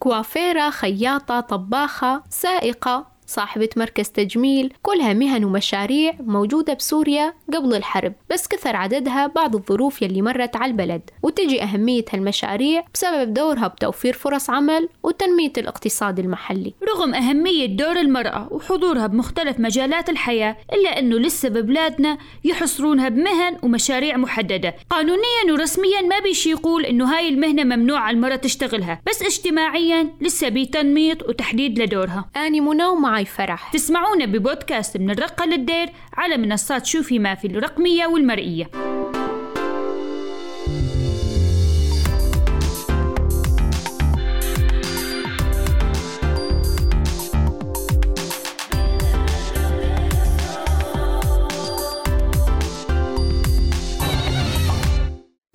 كوافيرة 0.00 0.70
خياطة 0.70 1.40
طباخة 1.40 2.22
سائقة. 2.30 3.06
صاحبة 3.30 3.68
مركز 3.76 4.08
تجميل 4.08 4.72
كلها 4.82 5.12
مهن 5.12 5.44
ومشاريع 5.44 6.14
موجودة 6.20 6.74
بسوريا 6.74 7.34
قبل 7.54 7.74
الحرب 7.74 8.12
بس 8.30 8.48
كثر 8.48 8.76
عددها 8.76 9.26
بعض 9.26 9.56
الظروف 9.56 10.02
يلي 10.02 10.22
مرت 10.22 10.56
على 10.56 10.70
البلد. 10.70 11.10
وتجي 11.22 11.62
أهمية 11.62 12.04
هالمشاريع 12.12 12.84
بسبب 12.94 13.34
دورها 13.34 13.68
بتوفير 13.68 14.12
فرص 14.12 14.50
عمل 14.50 14.88
وتنمية 15.02 15.52
الاقتصاد 15.58 16.18
المحلي. 16.18 16.74
رغم 16.88 17.14
أهمية 17.14 17.66
دور 17.66 17.96
المرأة 18.00 18.48
وحضورها 18.50 19.06
بمختلف 19.06 19.60
مجالات 19.60 20.10
الحياة 20.10 20.56
إلا 20.72 20.98
أنه 20.98 21.16
لسه 21.16 21.48
ببلادنا 21.48 22.18
يحصرونها 22.44 23.08
بمهن 23.08 23.56
ومشاريع 23.62 24.16
محددة. 24.16 24.74
قانونيا 24.90 25.52
ورسميا 25.52 26.00
ما 26.00 26.18
بيشي 26.18 26.50
يقول 26.50 26.84
أنه 26.84 27.16
هاي 27.16 27.28
المهنة 27.28 27.64
ممنوع 27.64 28.10
المرأة 28.10 28.36
تشتغلها 28.36 29.00
بس 29.08 29.22
اجتماعيا 29.22 30.08
لسه 30.20 30.48
بتنميط 30.48 31.28
وتحديد 31.28 31.78
لدورها. 31.78 32.30
أني 32.36 32.60
منى 32.60 32.84
معي 33.20 33.26
فرح. 33.26 33.70
تسمعونا 33.72 34.24
ببودكاست 34.24 34.96
من 34.96 35.10
الرقة 35.10 35.46
للدير 35.46 35.88
على 36.16 36.36
منصات 36.36 36.86
شوفي 36.86 37.18
ما 37.18 37.34
في 37.34 37.46
الرقمية 37.46 38.06
والمرئية. 38.06 38.70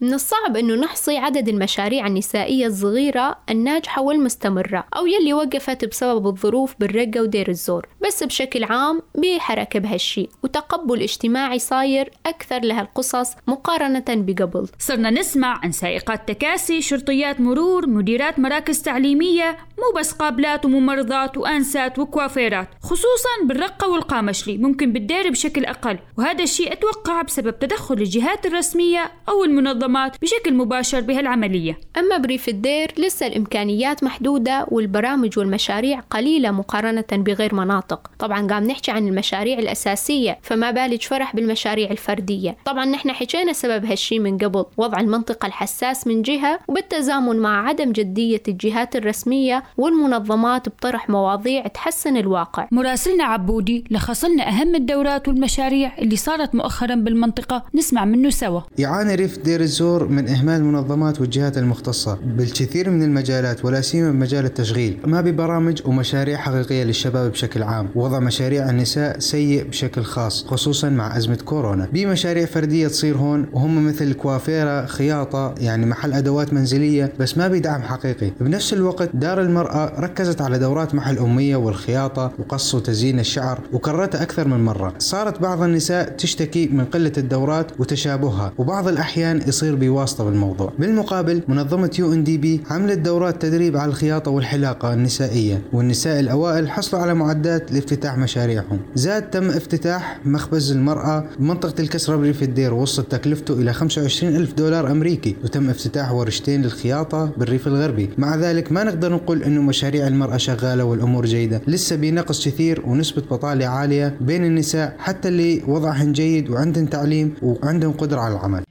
من 0.05 0.13
الصعب 0.13 0.57
أنه 0.57 0.75
نحصي 0.75 1.17
عدد 1.17 1.49
المشاريع 1.49 2.07
النسائية 2.07 2.67
الصغيرة 2.67 3.37
الناجحة 3.49 4.01
والمستمرة 4.01 4.85
أو 4.97 5.05
يلي 5.05 5.33
وقفت 5.33 5.85
بسبب 5.85 6.27
الظروف 6.27 6.75
بالرقة 6.79 7.21
ودير 7.21 7.49
الزور. 7.49 7.87
بس 8.05 8.23
بشكل 8.23 8.63
عام 8.63 9.01
بحركة 9.15 9.79
بهالشي 9.79 10.29
وتقبل 10.43 11.01
اجتماعي 11.01 11.59
صاير 11.59 12.11
أكثر 12.25 12.59
لهالقصص 12.59 13.33
مقارنة 13.47 14.05
بقبل. 14.09 14.67
صرنا 14.79 15.09
نسمع 15.09 15.59
عن 15.63 15.71
سائقات 15.71 16.27
تكاسي 16.27 16.81
شرطيات 16.81 17.39
مرور 17.39 17.87
مديرات 17.87 18.39
مراكز 18.39 18.81
تعليمية 18.81 19.57
مو 19.77 19.99
بس 19.99 20.11
قابلات 20.11 20.65
وممرضات 20.65 21.37
وأنسات 21.37 21.99
وكوافيرات. 21.99 22.67
خصوصا 22.85 23.29
بالرقة 23.45 23.89
والقامشلي 23.89 24.57
ممكن 24.57 24.93
بالدير 24.93 25.29
بشكل 25.29 25.65
أقل. 25.65 25.97
وهذا 26.17 26.43
الشيء 26.43 26.73
أتوقع 26.73 27.21
بسبب 27.21 27.59
تدخل 27.59 27.95
الجهات 27.95 28.45
الرسمية 28.45 29.11
أو 29.29 29.43
المنظمات 29.43 30.21
بشكل 30.21 30.53
مباشر 30.53 31.01
بهالعملية. 31.01 31.77
أما 31.97 32.17
بريف 32.17 32.49
الدير 32.49 32.91
لسه 32.97 33.27
الإمكانيات 33.27 34.03
محدودة 34.03 34.65
والبرامج 34.71 35.39
والمشاريع 35.39 35.99
قليلة 35.99 36.51
مقارنة 36.51 37.05
بغير 37.11 37.55
مناطق. 37.55 38.11
طبعا 38.19 38.47
قام 38.47 38.63
نحكي 38.63 38.91
عن 38.91 39.07
المشاريع 39.07 39.59
الأساسية 39.59 40.39
فما 40.41 40.71
بالج 40.71 41.01
فرح 41.01 41.35
بالمشاريع 41.35 41.91
الفردية. 41.91 42.57
طبعا 42.65 42.85
نحن 42.85 43.11
حكينا 43.11 43.53
سبب 43.53 43.85
هالشي 43.85 44.19
من 44.19 44.37
قبل 44.37 44.65
وضع 44.77 44.99
المنطقة 44.99 45.45
الحساس 45.45 46.07
من 46.07 46.21
جهة 46.21 46.59
وبالتزامن 46.67 47.39
مع 47.39 47.67
عدم 47.67 47.91
جدية 47.91 48.43
الجهات 48.47 48.95
الرسمية 48.95 49.63
والمنظمات 49.77 50.69
بطرح 50.69 51.09
مواضيع 51.09 51.67
تحسن 51.67 52.17
الواقع. 52.17 52.67
مراسلنا 52.75 53.23
عبودي 53.23 53.83
لخص 53.91 54.25
لنا 54.25 54.49
أهم 54.49 54.75
الدورات 54.75 55.27
والمشاريع 55.27 55.97
اللي 55.97 56.15
صارت 56.15 56.55
مؤخرا 56.55 56.95
بالمنطقة. 56.95 57.63
نسمع 57.75 58.05
منه 58.05 58.29
سوا. 58.29 58.61
يعاني 58.77 59.15
ريف 59.15 59.37
دير 59.37 59.61
الزور 59.61 60.07
من 60.07 60.27
إهمال 60.27 60.55
المنظمات 60.55 61.21
والجهات 61.21 61.57
المختصة. 61.57 62.17
بالكثير 62.25 62.89
من 62.89 63.03
المجالات 63.03 63.65
ولا 63.65 63.81
سيما 63.81 64.11
بمجال 64.11 64.45
التشغيل 64.45 64.97
ما 65.05 65.21
ببرامج 65.21 65.81
ومشاريع 65.85 66.37
حقيقية 66.37 66.83
للشباب 66.83 67.31
بشكل 67.31 67.63
عام. 67.63 67.89
وضع 67.95 68.19
مشاريع 68.19 68.69
النساء 68.69 69.19
سيء 69.19 69.63
بشكل 69.63 70.03
خاص 70.03 70.45
خصوصا 70.47 70.89
مع 70.89 71.17
أزمة 71.17 71.39
كورونا. 71.45 71.87
بمشاريع 71.93 72.45
فردية 72.45 72.87
تصير 72.87 73.17
هون 73.17 73.45
وهم 73.53 73.87
مثل 73.87 74.13
كوافيرة 74.13 74.85
خياطة 74.85 75.55
يعني 75.57 75.85
محل 75.85 76.13
أدوات 76.13 76.53
منزلية 76.53 77.13
بس 77.19 77.37
ما 77.37 77.47
بدعم 77.47 77.81
حقيقي. 77.81 78.31
بنفس 78.41 78.73
الوقت 78.73 79.09
دار 79.13 79.41
المرأة 79.41 79.99
ركزت 79.99 80.41
على 80.41 80.59
دورات 80.59 80.95
محل 80.95 81.13
الأمية 81.13 81.55
والخياطة 81.55 82.31
وقص 82.39 82.64
وتزيين 82.73 83.19
الشعر 83.19 83.59
وكررتها 83.73 84.21
أكثر 84.21 84.47
من 84.47 84.65
مرة. 84.65 84.93
صارت 84.99 85.41
بعض 85.41 85.61
النساء 85.61 86.09
تشتكي 86.09 86.67
من 86.67 86.85
قلة 86.85 87.11
الدورات 87.17 87.71
وتشابهها 87.79 88.53
وبعض 88.57 88.87
الأحيان 88.87 89.41
يصير 89.47 89.75
بواسطة 89.75 90.23
بالموضوع. 90.23 90.73
بالمقابل 90.79 91.41
منظمة 91.47 91.91
UNDP 91.99 92.61
عملت 92.69 92.99
دورات 92.99 93.41
تدريب 93.41 93.77
على 93.77 93.89
الخياطة 93.89 94.31
والحلاقة 94.31 94.93
النسائية 94.93 95.61
والنساء 95.73 96.19
الأوائل 96.19 96.69
حصلوا 96.69 97.01
على 97.01 97.13
معدات 97.13 97.71
لافتتاح 97.71 98.17
مشاريعهم. 98.17 98.79
زاد 98.95 99.29
تم 99.29 99.49
افتتاح 99.49 100.19
مخبز 100.25 100.71
المرأة 100.71 101.25
بمنطقة 101.39 101.81
الكسرة 101.81 102.15
بريف 102.15 102.43
الدير 102.43 102.73
وصلت 102.73 103.11
تكلفته 103.11 103.53
إلى 103.53 103.73
25 103.73 104.35
ألف 104.35 104.53
دولار 104.53 104.91
أمريكي 104.91 105.35
وتم 105.43 105.69
افتتاح 105.69 106.11
ورشتين 106.11 106.61
للخياطة 106.61 107.31
بالريف 107.37 107.67
الغربي. 107.67 108.09
مع 108.17 108.35
ذلك 108.35 108.71
ما 108.71 108.83
نقدر 108.83 109.13
نقول 109.13 109.43
أنه 109.43 109.61
مشاريع 109.61 110.07
المرأة 110.07 110.37
شغالة 110.37 110.83
والأمور 110.83 111.25
جيدة. 111.25 111.61
لسه 111.67 111.95
بنقص 111.95 112.39
كثير 112.55 112.81
ونسبة 112.87 113.21
بطالة 113.21 113.67
عالية 113.67 114.17
بين 114.21 114.45
النساء 114.45 114.95
حتى 114.99 115.27
اللي 115.27 115.63
وضعهن 115.67 116.11
جيد 116.11 116.49
وعندهم 116.49 116.85
تعليم 116.85 117.35
وعندهم 117.43 117.91
قدرة 117.91 118.19
على 118.19 118.33
العمل. 118.33 118.64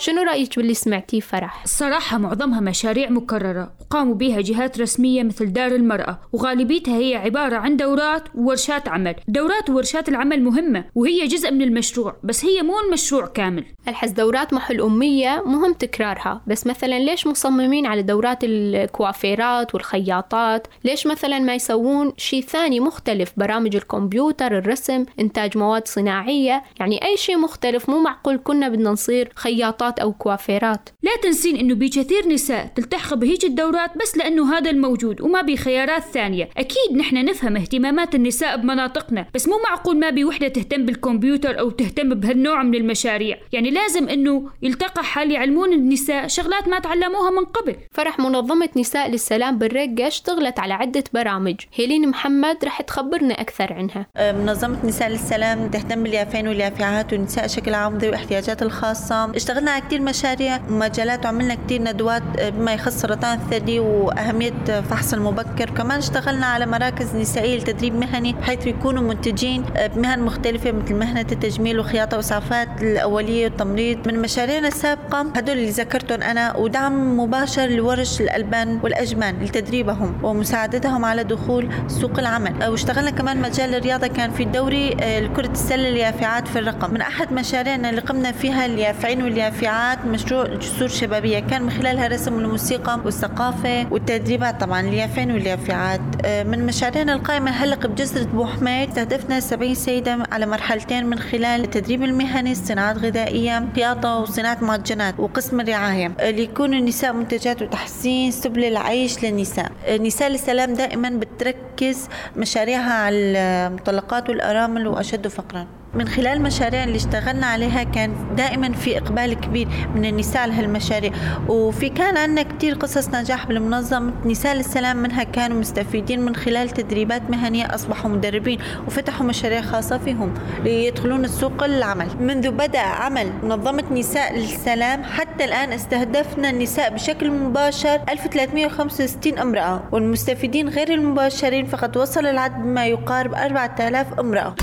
شنو 0.00 0.22
رأيك 0.22 0.56
باللي 0.56 0.74
سمعتيه 0.74 1.20
فرح؟ 1.20 1.62
الصراحة 1.62 2.18
معظمها 2.18 2.60
مشاريع 2.60 3.10
مكررة 3.10 3.72
وقاموا 3.80 4.14
بها 4.14 4.40
جهات 4.40 4.80
رسمية 4.80 5.22
مثل 5.22 5.52
دار 5.52 5.72
المرأة 5.72 6.18
وغالبيتها 6.32 6.96
هي 6.98 7.16
عبارة 7.16 7.56
عن 7.56 7.76
دورات 7.76 8.22
وورشات 8.34 8.88
عمل. 8.88 9.14
دورات 9.28 9.70
وورشات 9.70 10.08
العمل 10.08 10.42
مهمة 10.42 10.84
وهي 10.94 11.26
جزء 11.26 11.50
من 11.50 11.62
المشروع 11.62 12.16
بس 12.24 12.44
هي 12.44 12.62
مو 12.62 12.80
المشروع 12.80 13.26
كامل. 13.26 13.64
ألحس 13.88 14.10
دورات 14.10 14.52
محو 14.52 14.74
الأمية 14.74 15.42
مهم 15.46 15.72
تكرارها 15.72 16.42
بس 16.46 16.66
مثلا 16.66 16.98
ليش 16.98 17.26
مصممين 17.26 17.86
على 17.86 18.02
دورات 18.02 18.38
الكوافيرات 18.44 19.74
والخياطات؟ 19.74 20.66
ليش 20.84 21.06
مثلا 21.06 21.38
ما 21.38 21.54
يسوون 21.54 22.12
شيء 22.16 22.42
ثاني 22.42 22.80
مختلف 22.80 23.32
برامج 23.36 23.76
الكمبيوتر 23.76 24.58
الرسم 24.58 25.04
إنتاج 25.20 25.58
مواد 25.58 25.88
صناعية؟ 25.88 26.62
يعني 26.80 27.04
أي 27.04 27.16
شيء 27.16 27.38
مختلف 27.38 27.88
مو 27.90 28.02
معقول 28.02 28.40
كنا 28.44 28.68
بدنا 28.68 28.90
نصير 28.90 29.32
خياطات 29.34 29.89
أو 29.98 30.12
كوافيرات. 30.12 30.88
لا 31.02 31.10
تنسين 31.22 31.56
إنه 31.56 31.74
بكثير 31.74 32.28
نساء 32.28 32.66
تلتحق 32.66 33.14
بهيج 33.14 33.44
الدورات 33.44 33.98
بس 33.98 34.16
لأنه 34.16 34.58
هذا 34.58 34.70
الموجود 34.70 35.20
وما 35.20 35.42
بي 35.42 35.56
خيارات 35.56 36.02
ثانية. 36.02 36.48
أكيد 36.56 36.96
نحن 36.96 37.24
نفهم 37.24 37.56
اهتمامات 37.56 38.14
النساء 38.14 38.56
بمناطقنا 38.56 39.26
بس 39.34 39.48
مو 39.48 39.54
معقول 39.70 39.98
ما 39.98 40.10
بي 40.10 40.24
وحدة 40.24 40.48
تهتم 40.48 40.86
بالكمبيوتر 40.86 41.60
أو 41.60 41.70
تهتم 41.70 42.14
بهالنوع 42.14 42.62
من 42.62 42.74
المشاريع. 42.74 43.38
يعني 43.52 43.70
لازم 43.70 44.08
إنه 44.08 44.50
يلتقى 44.62 45.04
حال 45.04 45.30
يعلمون 45.30 45.72
النساء 45.72 46.26
شغلات 46.26 46.68
ما 46.68 46.78
تعلموها 46.78 47.30
من 47.30 47.44
قبل. 47.44 47.76
فرح 47.92 48.18
منظمة 48.18 48.68
نساء 48.76 49.10
للسلام 49.10 49.58
بالرقة 49.58 50.06
اشتغلت 50.06 50.58
على 50.58 50.74
عدة 50.74 51.04
برامج. 51.14 51.54
هيلين 51.74 52.08
محمد 52.08 52.64
رح 52.64 52.80
تخبرنا 52.80 53.40
أكثر 53.40 53.72
عنها. 53.72 54.06
منظمة 54.32 54.86
نساء 54.86 55.08
للسلام 55.08 55.68
تهتم 55.68 56.02
باليافعين 56.02 56.48
واليافعات 56.48 57.12
والنساء 57.12 57.44
بشكل 57.44 57.74
عام 57.74 57.98
ذوي 57.98 58.08
الاحتياجات 58.08 58.62
الخاصة. 58.62 59.36
اشتغلنا 59.36 59.70
كثير 59.80 60.00
مشاريع 60.00 60.60
ومجالات 60.70 61.24
وعملنا 61.24 61.54
كثير 61.54 61.82
ندوات 61.82 62.22
بما 62.40 62.72
يخص 62.72 62.92
سرطان 62.92 63.38
الثدي 63.38 63.80
وأهمية 63.80 64.80
فحص 64.90 65.14
المبكر. 65.14 65.70
كمان 65.70 65.98
اشتغلنا 65.98 66.46
على 66.46 66.66
مراكز 66.66 67.16
نسائية 67.16 67.58
لتدريب 67.58 67.94
مهني 67.94 68.32
بحيث 68.32 68.66
يكونوا 68.66 69.02
منتجين 69.02 69.64
بمهن 69.96 70.20
مختلفة 70.20 70.72
مثل 70.72 70.94
مهنة 70.94 71.26
التجميل 71.32 71.80
وخياطة 71.80 72.16
وإسعافات 72.16 72.82
الأولية 72.82 73.44
والتمريض 73.44 74.08
من 74.08 74.22
مشاريعنا 74.22 74.68
السابقة 74.68 75.20
هدول 75.36 75.58
اللي 75.58 75.70
ذكرتهم 75.70 76.22
أنا 76.22 76.56
ودعم 76.56 77.20
مباشر 77.20 77.66
لورش 77.66 78.20
الألبان 78.20 78.80
والأجمان 78.82 79.42
لتدريبهم 79.42 80.24
ومساعدتهم 80.24 81.04
على 81.04 81.24
دخول 81.24 81.68
سوق 81.88 82.18
العمل. 82.18 82.68
واشتغلنا 82.68 83.10
كمان 83.10 83.40
مجال 83.40 83.74
الرياضة 83.74 84.06
كان 84.06 84.30
في 84.30 84.44
دوري 84.44 84.90
كرة 85.36 85.50
السلة 85.50 85.88
اليافعات 85.88 86.48
في 86.48 86.58
الرقم. 86.58 86.94
من 86.94 87.00
أحد 87.00 87.32
مشاريعنا 87.32 87.90
اللي 87.90 88.00
قمنا 88.00 88.32
فيها 88.32 88.66
اليافعين 88.66 89.22
واليافعات 89.22 89.69
مشروع 90.06 90.46
جسور 90.46 90.88
شبابية. 90.88 91.38
كان 91.38 91.62
من 91.62 91.70
خلالها 91.70 92.08
رسم 92.08 92.38
الموسيقى 92.38 93.00
والثقافة 93.04 93.86
والتدريبات 93.92 94.60
طبعا 94.60 94.80
اليافعين 94.80 95.30
واليافعات 95.32 96.00
من 96.26 96.66
مشاريعنا 96.66 97.12
القائمة 97.12 97.50
هلق 97.50 97.86
بجزرة 97.86 98.24
بو 98.24 98.46
حميد. 98.46 98.88
استهدفنا 98.88 99.40
70 99.40 99.74
سيدة 99.74 100.18
على 100.32 100.46
مرحلتين 100.46 101.06
من 101.06 101.18
خلال 101.18 101.64
التدريب 101.64 102.02
المهني 102.02 102.54
صناعات 102.54 102.98
غذائية 102.98 103.68
خياطة 103.76 104.16
وصناعة 104.16 104.58
معجنات 104.62 105.20
وقسم 105.20 105.60
الرعاية. 105.60 106.12
ليكونوا 106.20 106.78
النساء 106.78 107.12
منتجات 107.12 107.62
وتحسين 107.62 108.30
سبل 108.30 108.64
العيش 108.64 109.24
للنساء. 109.24 109.72
نساء 110.00 110.28
السلام 110.28 110.74
دائما 110.74 111.10
بتركز 111.10 112.08
مشاريعها 112.36 112.92
على 112.92 113.16
المطلقات 113.16 114.28
والأرامل 114.28 114.86
وأشد 114.86 115.28
فقرا. 115.28 115.66
من 115.94 116.08
خلال 116.08 116.26
المشاريع 116.26 116.84
اللي 116.84 116.96
اشتغلنا 116.96 117.46
عليها 117.46 117.82
كان 117.82 118.14
دائما 118.36 118.72
في 118.72 118.98
إقبال 118.98 119.34
كبير 119.34 119.68
من 119.94 120.04
النساء 120.04 120.46
لهالمشاريع 120.46 121.12
وفي 121.48 121.88
كان 121.88 122.16
عندنا 122.16 122.42
كتير 122.42 122.74
قصص 122.74 123.08
نجاح 123.08 123.46
بالمنظمة. 123.46 124.12
نساء 124.24 124.54
للسلام 124.54 124.96
منها 124.96 125.22
كانوا 125.22 125.60
مستفيدين 125.60 126.20
من 126.20 126.36
خلال 126.36 126.70
تدريبات 126.70 127.30
مهنية 127.30 127.74
أصبحوا 127.74 128.10
مدربين 128.10 128.58
وفتحوا 128.86 129.26
مشاريع 129.26 129.60
خاصة 129.60 129.98
فيهم 129.98 130.34
ليدخلون 130.64 131.24
السوق 131.24 131.62
العمل. 131.62 132.08
منذ 132.20 132.50
بدأ 132.50 132.80
عمل 132.80 133.32
منظمة 133.42 133.84
نساء 133.92 134.38
للسلام 134.38 135.02
حتى 135.02 135.44
الآن 135.44 135.72
استهدفنا 135.72 136.50
النساء 136.50 136.94
بشكل 136.94 137.30
مباشر 137.30 138.00
1365 138.08 139.38
امرأة 139.38 139.82
والمستفيدين 139.92 140.68
غير 140.68 140.94
المباشرين 140.94 141.66
فقد 141.66 141.96
وصل 141.96 142.26
العدد 142.26 142.56
بما 142.56 142.86
يقارب 142.86 143.34
4000 143.34 144.20
امرأة. 144.20 144.54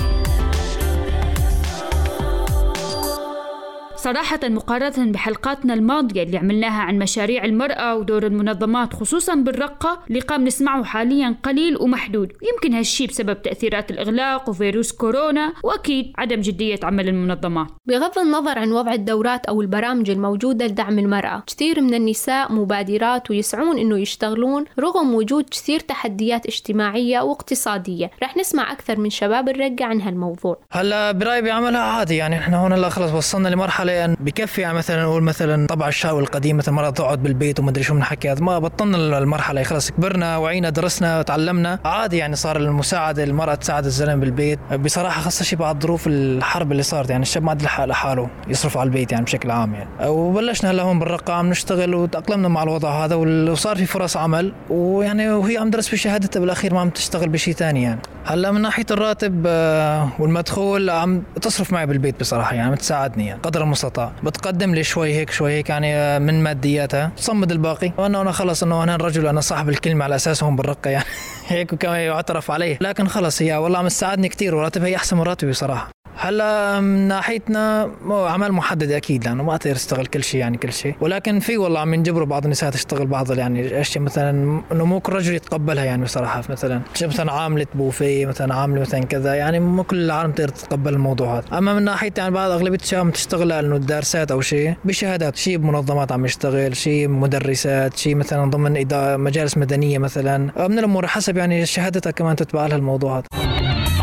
صراحة 3.98 4.40
مقارنة 4.44 5.12
بحلقاتنا 5.12 5.74
الماضية 5.74 6.22
اللي 6.22 6.38
عملناها 6.38 6.82
عن 6.82 6.98
مشاريع 6.98 7.44
المرأة 7.44 7.96
ودور 7.96 8.26
المنظمات 8.26 8.94
خصوصا 8.94 9.34
بالرقة 9.34 9.98
لقام 10.10 10.44
نسمعه 10.44 10.84
حاليا 10.84 11.34
قليل 11.42 11.76
ومحدود. 11.80 12.32
يمكن 12.52 12.76
هالشي 12.76 13.06
بسبب 13.06 13.42
تأثيرات 13.42 13.90
الإغلاق 13.90 14.48
وفيروس 14.48 14.92
كورونا 14.92 15.52
وأكيد 15.64 16.12
عدم 16.18 16.40
جدية 16.40 16.80
عمل 16.82 17.08
المنظمات. 17.08 17.66
بغض 17.86 18.18
النظر 18.18 18.58
عن 18.58 18.72
وضع 18.72 18.92
الدورات 18.92 19.46
أو 19.46 19.60
البرامج 19.62 20.10
الموجودة 20.10 20.66
لدعم 20.66 20.98
المرأة 20.98 21.42
كثير 21.46 21.80
من 21.80 21.94
النساء 21.94 22.52
مبادرات 22.52 23.30
ويسعون 23.30 23.78
أنه 23.78 23.98
يشتغلون 23.98 24.64
رغم 24.78 25.14
وجود 25.14 25.44
كثير 25.50 25.80
تحديات 25.80 26.46
اجتماعية 26.46 27.20
واقتصادية. 27.20 28.10
رح 28.22 28.36
نسمع 28.36 28.72
أكثر 28.72 29.00
من 29.00 29.10
شباب 29.10 29.48
الرقة 29.48 29.84
عن 29.84 30.00
هالموضوع. 30.00 30.58
هلا 30.70 31.12
برأيي 31.12 31.42
بعملها 31.42 31.80
عادي 31.80 32.16
يعني 32.16 32.38
إحنا 32.38 32.56
هون 32.62 32.72
هلا 32.72 32.88
خلص 32.88 33.12
وصلنا 33.12 33.48
لمرحلة 33.48 33.87
يعني 33.92 34.16
بكفي 34.20 34.60
يعني 34.60 34.74
مثلا 34.74 35.02
نقول 35.02 35.22
مثلا 35.22 35.66
طبع 35.66 35.88
الشاوي 35.88 36.22
القديم 36.22 36.56
مثلا 36.56 36.74
مرة 36.74 36.90
تقعد 36.90 37.22
بالبيت 37.22 37.60
وما 37.60 37.70
أدري 37.70 37.82
شو 37.82 37.94
بنحكي 37.94 38.32
هذا 38.32 38.40
ما 38.40 38.58
بطلنا 38.58 39.18
المرحلة 39.18 39.62
خلص 39.62 39.90
كبرنا 39.90 40.36
وعينا 40.36 40.70
درسنا 40.70 41.22
تعلمنا. 41.22 41.78
عادي 41.84 42.16
يعني 42.16 42.36
صار 42.36 42.56
المساعدة 42.56 43.24
المرأة 43.24 43.54
تساعد 43.54 43.84
الزلمة 43.84 44.14
بالبيت. 44.14 44.58
بصراحة 44.72 45.20
خاصة 45.20 45.44
شيء 45.44 45.58
بعد 45.58 45.82
ظروف 45.82 46.06
الحرب 46.06 46.72
اللي 46.72 46.82
صارت 46.82 47.10
يعني 47.10 47.22
الشاب 47.22 47.42
ما 47.42 47.50
عاد 47.50 47.62
لحاله 47.62 48.28
يصرف 48.48 48.78
على 48.78 48.86
البيت 48.86 49.12
يعني 49.12 49.24
بشكل 49.24 49.50
عام 49.50 49.74
يعني. 49.74 49.88
وبلشنا 50.06 50.70
هلا 50.70 50.82
هون 50.82 50.98
بالرقه 50.98 51.32
عم 51.32 51.50
نشتغل 51.50 51.94
وتأقلمنا 51.94 52.48
مع 52.48 52.62
الوضع 52.62 53.04
هذا 53.04 53.14
وصار 53.14 53.76
في 53.76 53.86
فرص 53.86 54.16
عمل. 54.16 54.52
ويعني 54.70 55.30
وهي 55.30 55.56
عم 55.56 55.70
درس 55.70 55.92
بشهادتها 55.94 56.40
بالأخير 56.40 56.74
ما 56.74 56.80
عم 56.80 56.90
تشتغل 56.90 57.28
بشيء 57.28 57.54
ثاني 57.54 57.82
يعني. 57.82 58.00
هلا 58.28 58.52
من 58.52 58.60
ناحية 58.60 58.86
الراتب 58.90 59.44
آه، 59.46 60.08
والمدخول 60.18 60.90
عم 60.90 61.22
تصرف 61.42 61.72
معي 61.72 61.86
بالبيت 61.86 62.20
بصراحة 62.20 62.54
يعني 62.54 62.70
بتساعدني 62.70 63.26
يعني 63.26 63.40
قدر 63.40 63.62
المستطاع. 63.62 64.12
بتقدم 64.22 64.74
لي 64.74 64.82
شوي 64.82 65.14
هيك 65.14 65.30
شوي 65.30 65.52
هيك 65.52 65.68
يعني 65.68 65.94
آه، 65.94 66.18
من 66.18 66.42
مادياتها. 66.42 67.10
تصمد 67.16 67.52
الباقي. 67.52 67.92
وانه 67.98 68.20
أنا 68.20 68.32
خلص 68.32 68.62
إنه 68.62 68.82
أنا 68.82 68.94
الرجل 68.94 69.26
أنا 69.26 69.40
صاحب 69.40 69.68
الكلمة 69.68 70.04
على 70.04 70.14
أساس 70.14 70.42
هون 70.42 70.56
بالرقة 70.56 70.90
يعني. 70.90 71.04
هيك 71.48 71.72
وكمان 71.72 72.00
يعترف 72.00 72.50
عليه 72.50 72.78
لكن 72.80 73.08
خلص 73.08 73.42
هي 73.42 73.56
والله 73.56 73.78
عم 73.78 73.88
تساعدني 73.88 74.28
كثير 74.28 74.54
وراتبها 74.54 74.86
هي 74.86 74.96
أحسن 74.96 75.16
من 75.16 75.22
راتبي 75.22 75.52
صراحة 75.52 75.90
هلا 76.28 76.80
من 76.80 77.08
ناحيتنا 77.08 77.90
عمل 78.10 78.52
محدد 78.52 78.90
أكيد 78.90 79.24
لأنه 79.24 79.42
ما 79.42 79.56
تقدر 79.56 79.76
تشتغل 79.76 80.06
كل 80.06 80.24
شيء 80.24 80.40
يعني 80.40 80.56
كل 80.56 80.72
شيء. 80.72 80.94
ولكن 81.00 81.40
في 81.40 81.56
والله 81.56 81.80
عم 81.80 81.94
ينجبروا 81.94 82.26
بعض 82.26 82.44
النساء 82.44 82.70
تشتغل 82.70 83.06
بعض 83.06 83.38
يعني 83.38 83.80
أشياء 83.80 84.04
مثلا 84.04 84.30
إنه 84.72 84.84
مو 84.84 85.00
كل 85.00 85.12
رجل 85.12 85.34
يتقبلها 85.34 85.84
يعني 85.84 86.04
بصراحة. 86.04 86.42
مثلا 86.48 86.80
مثلا 87.02 87.32
عاملة 87.32 87.66
بوفيه 87.74 88.26
مثلا 88.26 88.54
عاملة 88.54 88.80
مثلا 88.80 89.04
كذا 89.04 89.34
يعني 89.34 89.60
مو 89.60 89.82
كل 89.82 89.96
العالم 89.96 90.32
تقدر 90.32 90.48
تتقبل 90.48 90.94
الموضوع 90.94 91.38
هذا. 91.38 91.58
أما 91.58 91.74
من 91.74 91.82
ناحيه 91.82 92.12
يعني 92.18 92.34
بعض 92.34 92.50
أغلبية 92.50 92.78
الشباب 92.78 93.12
تشتغل 93.12 93.48
لأنه 93.48 93.76
الدارسات 93.76 94.30
أو 94.30 94.40
شيء 94.40 94.74
بشهادات 94.84 95.36
شيء 95.36 95.56
بمنظمات 95.56 96.12
عم 96.12 96.24
يشتغل 96.24 96.76
شيء 96.76 97.08
مدرسات 97.08 97.96
شيء 97.96 98.14
مثلا 98.14 98.50
ضمن 98.50 98.86
مجالس 99.20 99.58
مدنية 99.58 99.98
مثلا. 99.98 100.68
من 100.68 100.78
الأمور 100.78 101.06
حسب 101.06 101.36
يعني 101.36 101.66
شهادتها 101.66 102.10
كمان 102.10 102.36
تتبع 102.36 102.66
لها 102.66 102.76
الموضوع 102.76 103.18
هذا. 103.18 103.97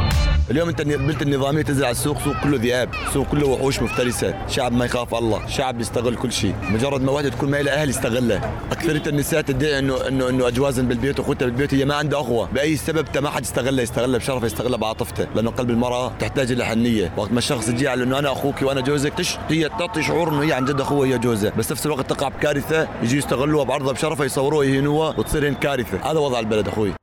اليوم 0.51 0.69
انت 0.69 0.81
البلد 0.81 1.21
النظامية 1.21 1.62
تنزل 1.62 1.83
على 1.83 1.92
السوق 1.92 2.21
سوق 2.21 2.36
كله 2.44 2.57
ذئاب 2.57 2.89
سوق 3.13 3.27
كله 3.27 3.47
وحوش 3.47 3.81
مفترسة 3.81 4.47
شعب 4.47 4.71
ما 4.71 4.86
يخاف 4.86 5.15
الله 5.15 5.47
شعب 5.47 5.77
بيستغل 5.77 6.15
كل 6.15 6.31
شيء 6.31 6.56
مجرد 6.69 7.01
ما 7.01 7.12
واحدة 7.12 7.30
تكون 7.30 7.51
ما 7.51 7.62
لها 7.62 7.81
أهل 7.81 7.89
يستغلها 7.89 8.51
اكثريه 8.71 9.01
النساء 9.07 9.42
تدعي 9.42 9.80
انه 9.80 10.07
انه 10.07 10.30
إنه 10.30 10.47
اجوازا 10.47 10.81
بالبيت 10.81 11.19
واخوتها 11.19 11.45
بالبيت 11.45 11.74
هي 11.74 11.86
ما 11.86 11.95
عندها 11.95 12.21
أخوة. 12.21 12.50
بأي 12.53 12.75
سبب 12.75 13.06
ما 13.18 13.30
حد 13.30 13.44
يستغلها 13.44 13.83
يستغلها 13.83 14.18
بشرفها 14.19 14.45
يستغلها 14.45 14.77
بعاطفته. 14.77 15.27
لأنه 15.36 15.51
قلب 15.51 15.69
المرأة 15.69 16.12
تحتاج 16.19 16.51
إلى 16.51 16.65
حنية. 16.65 17.12
وقت 17.18 17.31
ما 17.31 17.38
الشخص 17.38 17.69
يجي 17.69 17.88
على 17.88 18.03
إنه 18.03 18.19
أنا 18.19 18.31
أخوك 18.31 18.62
وأنا 18.62 18.81
جوزك 18.81 19.13
تش 19.13 19.38
هي 19.50 19.69
تعطي 19.69 20.03
شعور 20.03 20.30
إنه 20.30 20.44
هي 20.44 20.53
عن 20.53 20.65
جد 20.65 20.81
اخوها 20.81 21.07
هي 21.07 21.18
جوزها 21.18 21.51
بس 21.57 21.71
نفس 21.71 21.86
الوقت 21.86 22.09
تقع 22.09 22.27
بكارثة 22.27 22.88
يجي 23.03 23.18
يستغلوها 23.18 23.63
بعرضها 23.63 23.94
بشرفها 23.94 24.25
يصوروها 24.25 24.65
يهينوها 24.65 25.15
وتصير 25.18 25.53
كارثه 25.53 26.12
هذا 26.12 26.19
وضع 26.19 26.39
البلد 26.39 26.68
أخوي. 26.68 26.94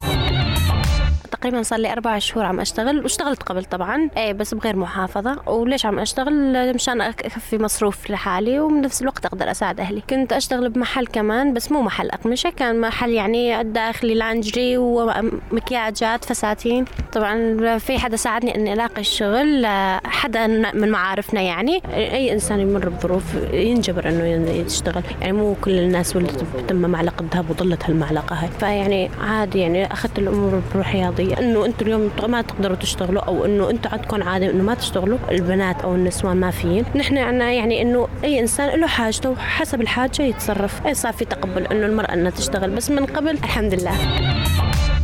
تقريبا 1.43 1.62
صار 1.62 1.79
لي 1.79 1.93
أربع 1.93 2.19
شهور 2.19 2.44
عم 2.44 2.61
أشتغل 2.61 3.03
واشتغلت 3.03 3.43
قبل 3.43 3.65
طبعا. 3.65 4.09
إيه 4.17 4.33
بس 4.33 4.55
بغير 4.55 4.77
محافظة. 4.77 5.49
وليش 5.49 5.87
عم 5.87 5.99
أشتغل؟ 5.99 6.75
مشان 6.75 7.00
أكفي 7.00 7.59
مصروف 7.59 8.11
لحالي 8.11 8.61
وبنفس 8.61 9.03
الوقت 9.03 9.27
أقدر 9.27 9.50
أساعد 9.50 9.81
أهلي. 9.81 10.03
كنت 10.11 10.33
أشتغل 10.33 10.69
بمحل 10.69 11.06
كمان 11.06 11.55
بس 11.55 11.73
مو 11.73 11.83
محل 11.83 12.11
أقمشة. 12.11 12.50
كان 12.50 12.81
محل 12.81 13.11
يعني 13.11 13.65
داخلي 13.65 14.15
لانجري 14.15 14.77
ومكياجات 14.77 16.25
فساتين. 16.25 16.85
طبعا 17.12 17.79
في 17.79 17.99
حدا 17.99 18.17
ساعدني 18.17 18.55
إني 18.55 18.73
ألاقي 18.73 19.00
الشغل 19.00 19.67
حدا 20.05 20.47
من 20.47 20.91
معارفنا 20.91 21.41
يعني. 21.41 21.83
أي 21.95 22.33
إنسان 22.33 22.61
يمر 22.61 22.88
بظروف 22.88 23.25
ينجبر 23.53 24.09
إنه 24.09 24.50
يشتغل. 24.50 25.03
يعني 25.21 25.33
مو 25.33 25.55
كل 25.65 25.79
الناس 25.79 26.17
ولدت 26.17 26.45
تم 26.69 26.77
معلقة 26.77 27.25
ذهب 27.35 27.50
وظلت 27.50 27.85
هالمعلقة 27.85 28.37
هاي. 28.37 28.49
فيعني 28.49 29.11
عادي 29.21 29.59
يعني 29.59 29.93
أخذت 29.93 30.19
الأمور 30.19 30.62
بروح 30.75 30.95
انه 31.38 31.67
أنتم 31.67 31.87
اليوم 31.87 32.11
ما 32.29 32.43
تقدروا 32.43 32.76
تشتغلوا 32.76 33.23
أو 33.23 33.44
أنه 33.44 33.70
أنتم 33.70 33.90
عندكم 33.93 34.23
عادة 34.23 34.50
أنه 34.50 34.62
ما 34.62 34.75
تشتغلوا 34.75 35.19
البنات 35.31 35.81
أو 35.81 35.94
النسوان 35.94 36.37
ما 36.37 36.50
فيين 36.50 36.84
نحن 36.96 37.19
عنا 37.19 37.52
يعني 37.52 37.82
أنه 37.82 38.08
أي 38.25 38.40
إنسان 38.40 38.81
له 38.81 38.87
حاجته 38.87 39.31
وحسب 39.31 39.81
الحاجة 39.81 40.23
يتصرف. 40.23 40.87
اي 40.87 40.94
صار 40.94 41.12
في 41.12 41.25
تقبل 41.25 41.67
أنه 41.67 41.87
المرأة 41.87 42.14
إنها 42.14 42.31
تشتغل 42.31 42.70
بس 42.70 42.90
من 42.90 43.06
قبل 43.06 43.31
الحمد 43.31 43.75
لله. 43.75 43.94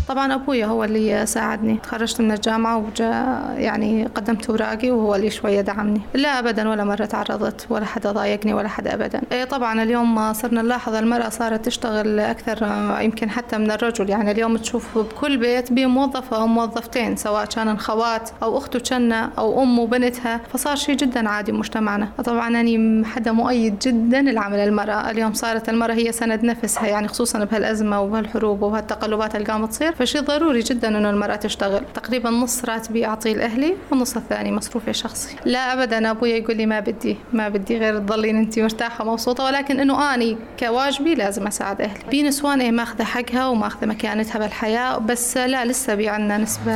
طبعا 0.09 0.35
أبويا 0.35 0.67
هو 0.67 0.85
اللي 0.85 1.27
ساعدني. 1.27 1.79
تخرجت 1.83 2.21
من 2.21 2.33
الجامعة 2.33 2.77
وجا 2.79 3.11
يعني 3.57 4.07
قدمت 4.07 4.51
أوراقي 4.51 4.91
وهو 4.91 5.15
اللي 5.15 5.31
شوية 5.31 5.61
دعمني. 5.61 6.01
لا 6.15 6.39
أبدا 6.39 6.69
ولا 6.69 6.85
مرة 6.85 7.05
تعرضت 7.05 7.67
ولا 7.71 7.85
حدا 7.85 8.13
ضايقني 8.13 8.55
ولا 8.55 8.69
حدا 8.69 8.95
أبدا. 8.95 9.21
إيه 9.33 9.45
طبعا 9.45 9.83
اليوم 9.83 10.33
صرنا 10.33 10.63
نلاحظ 10.63 10.95
المرأة 10.95 11.29
صارت 11.29 11.65
تشتغل 11.67 12.21
أكثر 12.21 12.69
يمكن 13.01 13.31
حتى 13.31 13.59
من 13.59 13.71
الرجل. 13.71 14.11
يعني 14.11 14.31
اليوم 14.31 14.57
تشوف 14.57 14.99
بكل 14.99 15.37
بيت 15.37 15.73
بموظفة 15.73 16.37
أو 16.37 16.47
موظفتين 16.47 17.17
سواء 17.17 17.45
كانن 17.45 17.79
خوات 17.79 18.31
أو 18.43 18.59
أخته 18.59 18.79
كنا 18.79 19.31
أو 19.39 19.63
أم 19.63 19.79
وبنتها. 19.79 20.41
فصار 20.53 20.77
شيء 20.77 20.97
جدا 20.97 21.29
عادي 21.29 21.53
بمجتمعنا 21.53 22.09
طبعا 22.25 22.49
أنا 22.49 23.07
حدا 23.07 23.33
مؤيد 23.33 23.79
جدا 23.79 24.23
لعمل 24.23 24.59
المرأة. 24.59 25.11
اليوم 25.11 25.33
صارت 25.33 25.69
المرأة 25.69 25.95
هي 25.95 26.13
سند 26.13 26.45
نفسها 26.45 26.87
يعني 26.87 27.09
خصوصا 27.09 27.45
بهالأزمة 27.45 28.01
وبهالحروب 28.01 28.63
وبهالتقلبات 28.63 29.35
اللي 29.35 29.47
قامت 29.47 29.71
تصير. 29.71 29.95
فشي 29.99 30.19
ضروري 30.19 30.61
جدا 30.61 30.89
إنه 30.89 31.11
المرأة 31.11 31.37
تشتغل. 31.37 31.83
تقريبا 31.95 32.31
نص 32.31 32.65
راتبي 32.65 33.07
أعطيه 33.07 33.35
لأهلي 33.35 33.75
والنص 33.91 34.17
الثاني 34.17 34.53
مصروفي 34.53 34.91
الشخصي 34.91 35.37
لا 35.45 35.73
ابدا 35.73 36.11
أبويا 36.11 36.37
يقول 36.37 36.57
لي 36.57 36.67
ما 36.67 36.81
بدي 36.81 37.17
ما 37.33 37.49
بدي 37.49 37.79
غير 37.79 37.99
تضلين 37.99 38.37
أنت 38.37 38.59
مرتاحة 38.59 39.05
مبسوطة 39.05 39.45
ولكن 39.45 39.81
إنه 39.81 40.15
أني 40.15 40.37
كواجبي 40.59 41.15
لازم 41.15 41.47
أساعد 41.47 41.81
أهلي. 41.81 42.01
في 42.11 42.23
نسوان 42.23 42.61
إيه 42.61 42.71
ماخذة 42.71 43.05
حقها 43.05 43.47
وماخذة 43.47 43.87
مكانتها 43.87 44.39
بالحياة 44.39 44.99
بس 44.99 45.37
لا 45.37 45.65
لسه 45.65 45.95
بي 45.95 46.09
عندنا 46.09 46.39
نسبة 46.39 46.73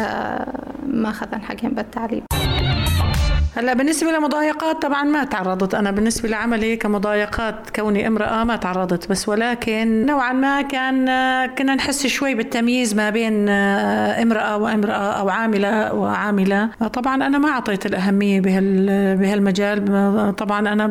ما 0.87 1.09
اخذن 1.09 1.43
حقهم 1.43 1.71
بالتعليم. 1.71 2.23
هلا 3.57 3.73
بالنسبة 3.73 4.11
لمضايقات 4.11 4.83
طبعا 4.83 5.03
ما 5.03 5.25
تعرضت 5.25 5.75
أنا 5.75 5.91
بالنسبة 5.91 6.29
لعملي 6.29 6.77
كمضايقات 6.77 7.71
كوني 7.77 8.07
امرأة 8.07 8.45
ما 8.45 8.57
تعرضت 8.57 9.11
بس 9.11 9.29
ولكن 9.29 10.07
نوعا 10.07 10.33
ما 10.33 10.63
كان 10.63 11.07
كنا 11.59 11.75
نحس 11.75 12.07
شوي 12.07 12.35
بالتمييز 12.35 12.95
ما 12.95 13.11
بين 13.11 13.49
امرأة 13.49 14.57
وامرأة 14.57 15.13
أو 15.13 15.29
عاملة 15.29 15.95
وعاملة. 15.95 16.69
طبعا 16.93 17.15
أنا 17.27 17.39
ما 17.39 17.49
أعطيت 17.49 17.87
الأهمية 17.87 18.41
بهالمجال. 19.17 19.85
طبعا 20.37 20.73
أنا 20.73 20.87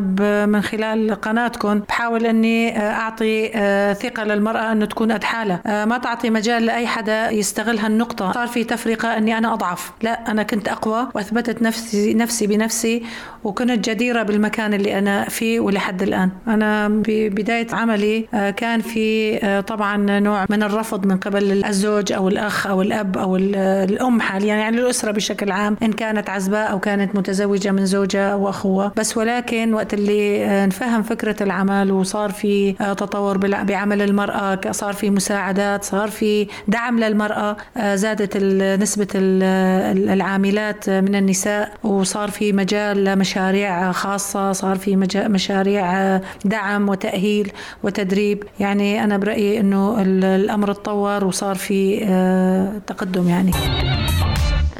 من 0.45 0.61
خلال 0.61 1.21
قناتكم 1.21 1.79
بحاول 1.79 2.25
إني 2.25 2.79
أعطي 2.79 3.47
ثقة 3.93 4.23
للمرأة 4.23 4.71
إنه 4.71 4.85
تكون 4.85 5.11
قد 5.11 5.23
حالها. 5.23 5.85
ما 5.85 5.97
تعطي 5.97 6.29
مجال 6.29 6.65
لأي 6.65 6.87
حدا 6.87 7.29
يستغل 7.29 7.79
هالنقطه 7.79 8.31
صار 8.31 8.47
في 8.47 8.63
تفرقة 8.63 9.17
إني 9.17 9.37
أنا 9.37 9.53
أضعف. 9.53 9.91
لا 10.01 10.31
أنا 10.31 10.43
كنت 10.43 10.67
أقوى 10.67 11.07
وأثبتت 11.15 11.61
نفسي 11.61 12.13
نفسي 12.13 12.50
بنفسي 12.51 13.03
وكنت 13.43 13.89
جديرة 13.89 14.23
بالمكان 14.23 14.73
اللي 14.73 14.99
أنا 14.99 15.29
فيه 15.29 15.59
ولحد 15.59 16.01
الآن. 16.01 16.29
أنا 16.47 16.87
ببداية 16.89 17.67
عملي 17.73 18.27
آه، 18.33 18.49
كان 18.49 18.81
في 18.81 19.37
آه، 19.43 19.61
طبعا 19.61 20.19
نوع 20.19 20.45
من 20.49 20.63
الرفض 20.63 21.05
من 21.05 21.17
قبل 21.17 21.65
الزوج 21.65 22.13
أو 22.13 22.27
الأخ 22.27 22.67
أو 22.67 22.81
الأب 22.81 23.17
أو 23.17 23.35
الأم 23.35 24.21
حاليا 24.21 24.55
يعني 24.55 24.77
الأسرة 24.79 25.11
بشكل 25.11 25.51
عام 25.51 25.77
إن 25.83 25.93
كانت 25.93 26.29
عزباء 26.29 26.71
أو 26.71 26.79
كانت 26.79 27.15
متزوجة 27.15 27.71
من 27.71 27.85
زوجة 27.85 28.33
أو 28.33 28.49
أخوة 28.49 28.91
بس 28.97 29.17
ولكن 29.17 29.73
وقت 29.73 29.93
اللي 29.93 30.45
آه، 30.45 30.65
نفهم 30.65 31.03
فكرة 31.03 31.43
العمل 31.43 31.91
وصار 31.91 32.31
في 32.31 32.73
تطور 32.73 33.37
بعمل 33.37 34.01
المرأة 34.01 34.59
صار 34.71 34.93
في 34.93 35.09
مساعدات 35.09 35.83
صار 35.83 36.09
في 36.09 36.47
دعم 36.67 36.99
للمرأة 36.99 37.57
زادت 37.93 38.37
نسبة 38.81 39.07
العاملات 39.15 40.89
من 40.89 41.15
النساء 41.15 41.71
وصار 41.83 42.29
في 42.31 42.40
مجال 42.41 43.19
مشاريع 43.19 43.91
خاصة 43.91 44.51
صار 44.51 44.75
في 44.77 44.95
مشاريع 45.15 46.17
دعم 46.45 46.89
وتأهيل 46.89 47.51
وتدريب. 47.83 48.43
يعني 48.59 49.03
أنا 49.03 49.17
برأيي 49.17 49.59
أنه 49.59 50.01
الأمر 50.01 50.73
تطور 50.73 51.25
وصار 51.25 51.55
في 51.55 52.03
آه، 52.03 52.81
تقدم 52.87 53.27
يعني. 53.27 53.51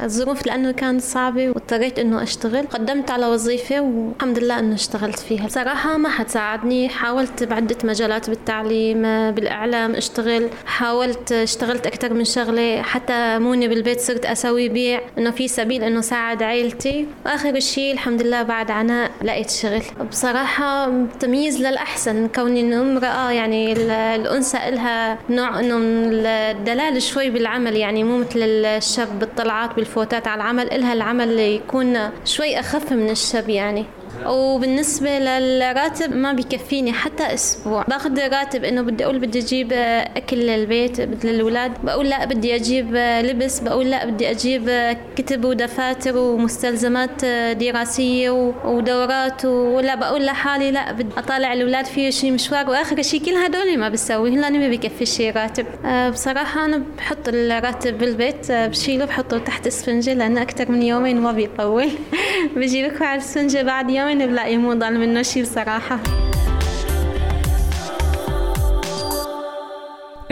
الظروف 0.02 0.46
لأنه 0.46 0.70
كانت 0.72 1.02
صعبة 1.02 1.48
واضطريت 1.48 1.98
إنه 1.98 2.22
أشتغل. 2.22 2.66
قدمت 2.66 3.10
على 3.10 3.26
وظيفة 3.26 3.80
والحمد 3.80 4.38
لله 4.38 4.58
إنه 4.58 4.74
اشتغلت 4.74 5.18
فيها. 5.18 5.48
صراحة 5.48 5.96
ما 5.96 6.08
حد 6.08 6.28
ساعدني 6.28 6.88
حاولت 6.88 7.44
بعدة 7.44 7.76
مجالات 7.84 8.30
بالتعليم 8.30 9.02
بالإعلام 9.30 9.94
أشتغل. 9.94 10.48
حاولت 10.66 11.32
اشتغلت 11.32 11.86
أكثر 11.86 12.14
من 12.14 12.24
شغلة. 12.24 12.82
حتى 12.82 13.38
موني 13.38 13.68
بالبيت 13.68 14.00
صرت 14.00 14.26
أسوي 14.26 14.68
بيع. 14.68 15.00
إنه 15.18 15.30
في 15.30 15.48
سبيل 15.48 15.82
إنه 15.84 16.00
ساعد 16.00 16.42
عائلتي 16.42 17.06
وآخر 17.26 17.60
شيء 17.60 17.92
الحمد 17.92 18.22
لله 18.22 18.42
بعد 18.42 18.70
عناء 18.70 19.10
لقيت 19.22 19.50
شغل. 19.50 19.82
بصراحة 20.10 20.90
تمييز 21.20 21.60
للأحسن. 21.60 22.28
كوني 22.28 22.60
إنه 22.60 22.80
امرأة 22.80 23.30
يعني 23.30 23.72
الأنثى 24.16 24.58
إلها 24.68 25.18
نوع 25.30 25.60
إنه 25.60 25.76
الدلال 25.80 27.02
شوي 27.02 27.30
بالعمل. 27.30 27.76
يعني 27.76 28.04
مو 28.04 28.18
مثل 28.18 28.40
الشاب 28.42 29.18
بالطلعات 29.18 29.76
بالف 29.76 29.91
فوتات 29.94 30.28
على 30.28 30.42
العمل 30.42 30.72
إلها 30.72 30.92
العمل 30.92 31.38
يكون 31.38 31.98
شوي 32.24 32.60
أخف 32.60 32.92
من 32.92 33.10
الشب 33.10 33.48
يعني. 33.48 33.84
وبالنسبة 34.26 35.18
للراتب 35.18 36.16
ما 36.16 36.32
بيكفيني 36.32 36.92
حتى 36.92 37.34
أسبوع. 37.34 37.82
باخذ 37.88 38.28
راتب 38.28 38.64
إنه 38.64 38.82
بدي 38.82 39.04
أقول 39.04 39.18
بدي 39.18 39.38
أجيب 39.38 39.72
أكل 40.16 40.36
للبيت 40.36 41.00
للأولاد 41.24 41.72
بقول 41.84 42.08
لا 42.08 42.24
بدي 42.24 42.54
أجيب 42.54 42.94
لبس. 42.96 43.60
بقول 43.60 43.90
لا 43.90 44.06
بدي 44.06 44.30
أجيب 44.30 44.94
كتب 45.16 45.44
ودفاتر 45.44 46.16
ومستلزمات 46.16 47.24
دراسية 47.54 48.30
ودورات 48.64 49.44
ولا 49.44 49.94
بقول 49.94 50.26
لحالي 50.26 50.70
لا 50.70 50.92
بدي 50.92 51.12
أطالع 51.16 51.52
الأولاد 51.52 51.84
في 51.84 52.12
شيء 52.12 52.32
مشوار. 52.32 52.70
وآخر 52.70 53.02
شيء 53.02 53.24
كل 53.24 53.34
هدول 53.34 53.78
ما 53.78 53.88
بسوي. 53.88 54.30
لأني 54.30 54.58
ما 54.58 54.68
بكفي 54.68 55.06
شيء 55.06 55.36
راتب. 55.36 55.66
أه، 55.84 56.10
بصراحة 56.10 56.64
أنا 56.64 56.82
بحط 56.98 57.28
الراتب 57.28 57.98
بالبيت 57.98 58.50
أه، 58.50 58.66
بشيله 58.66 59.04
بحطه 59.04 59.38
تحت 59.38 59.66
اسفنجة 59.66 60.14
لأنه 60.14 60.42
أكثر 60.42 60.72
من 60.72 60.82
يومين 60.82 61.20
ما 61.20 61.32
بيطول. 61.32 61.88
بجي 62.56 62.88
بكفي 62.88 63.04
على 63.04 63.14
الاسفنجة 63.14 63.62
بعد 63.62 63.90
يومين 63.90 64.01
وين 64.04 64.26
بلاقي 64.26 64.56
مو 64.56 64.72
ضل 64.72 64.98
منه 64.98 65.22
شي 65.22 65.42
بصراحة. 65.42 65.98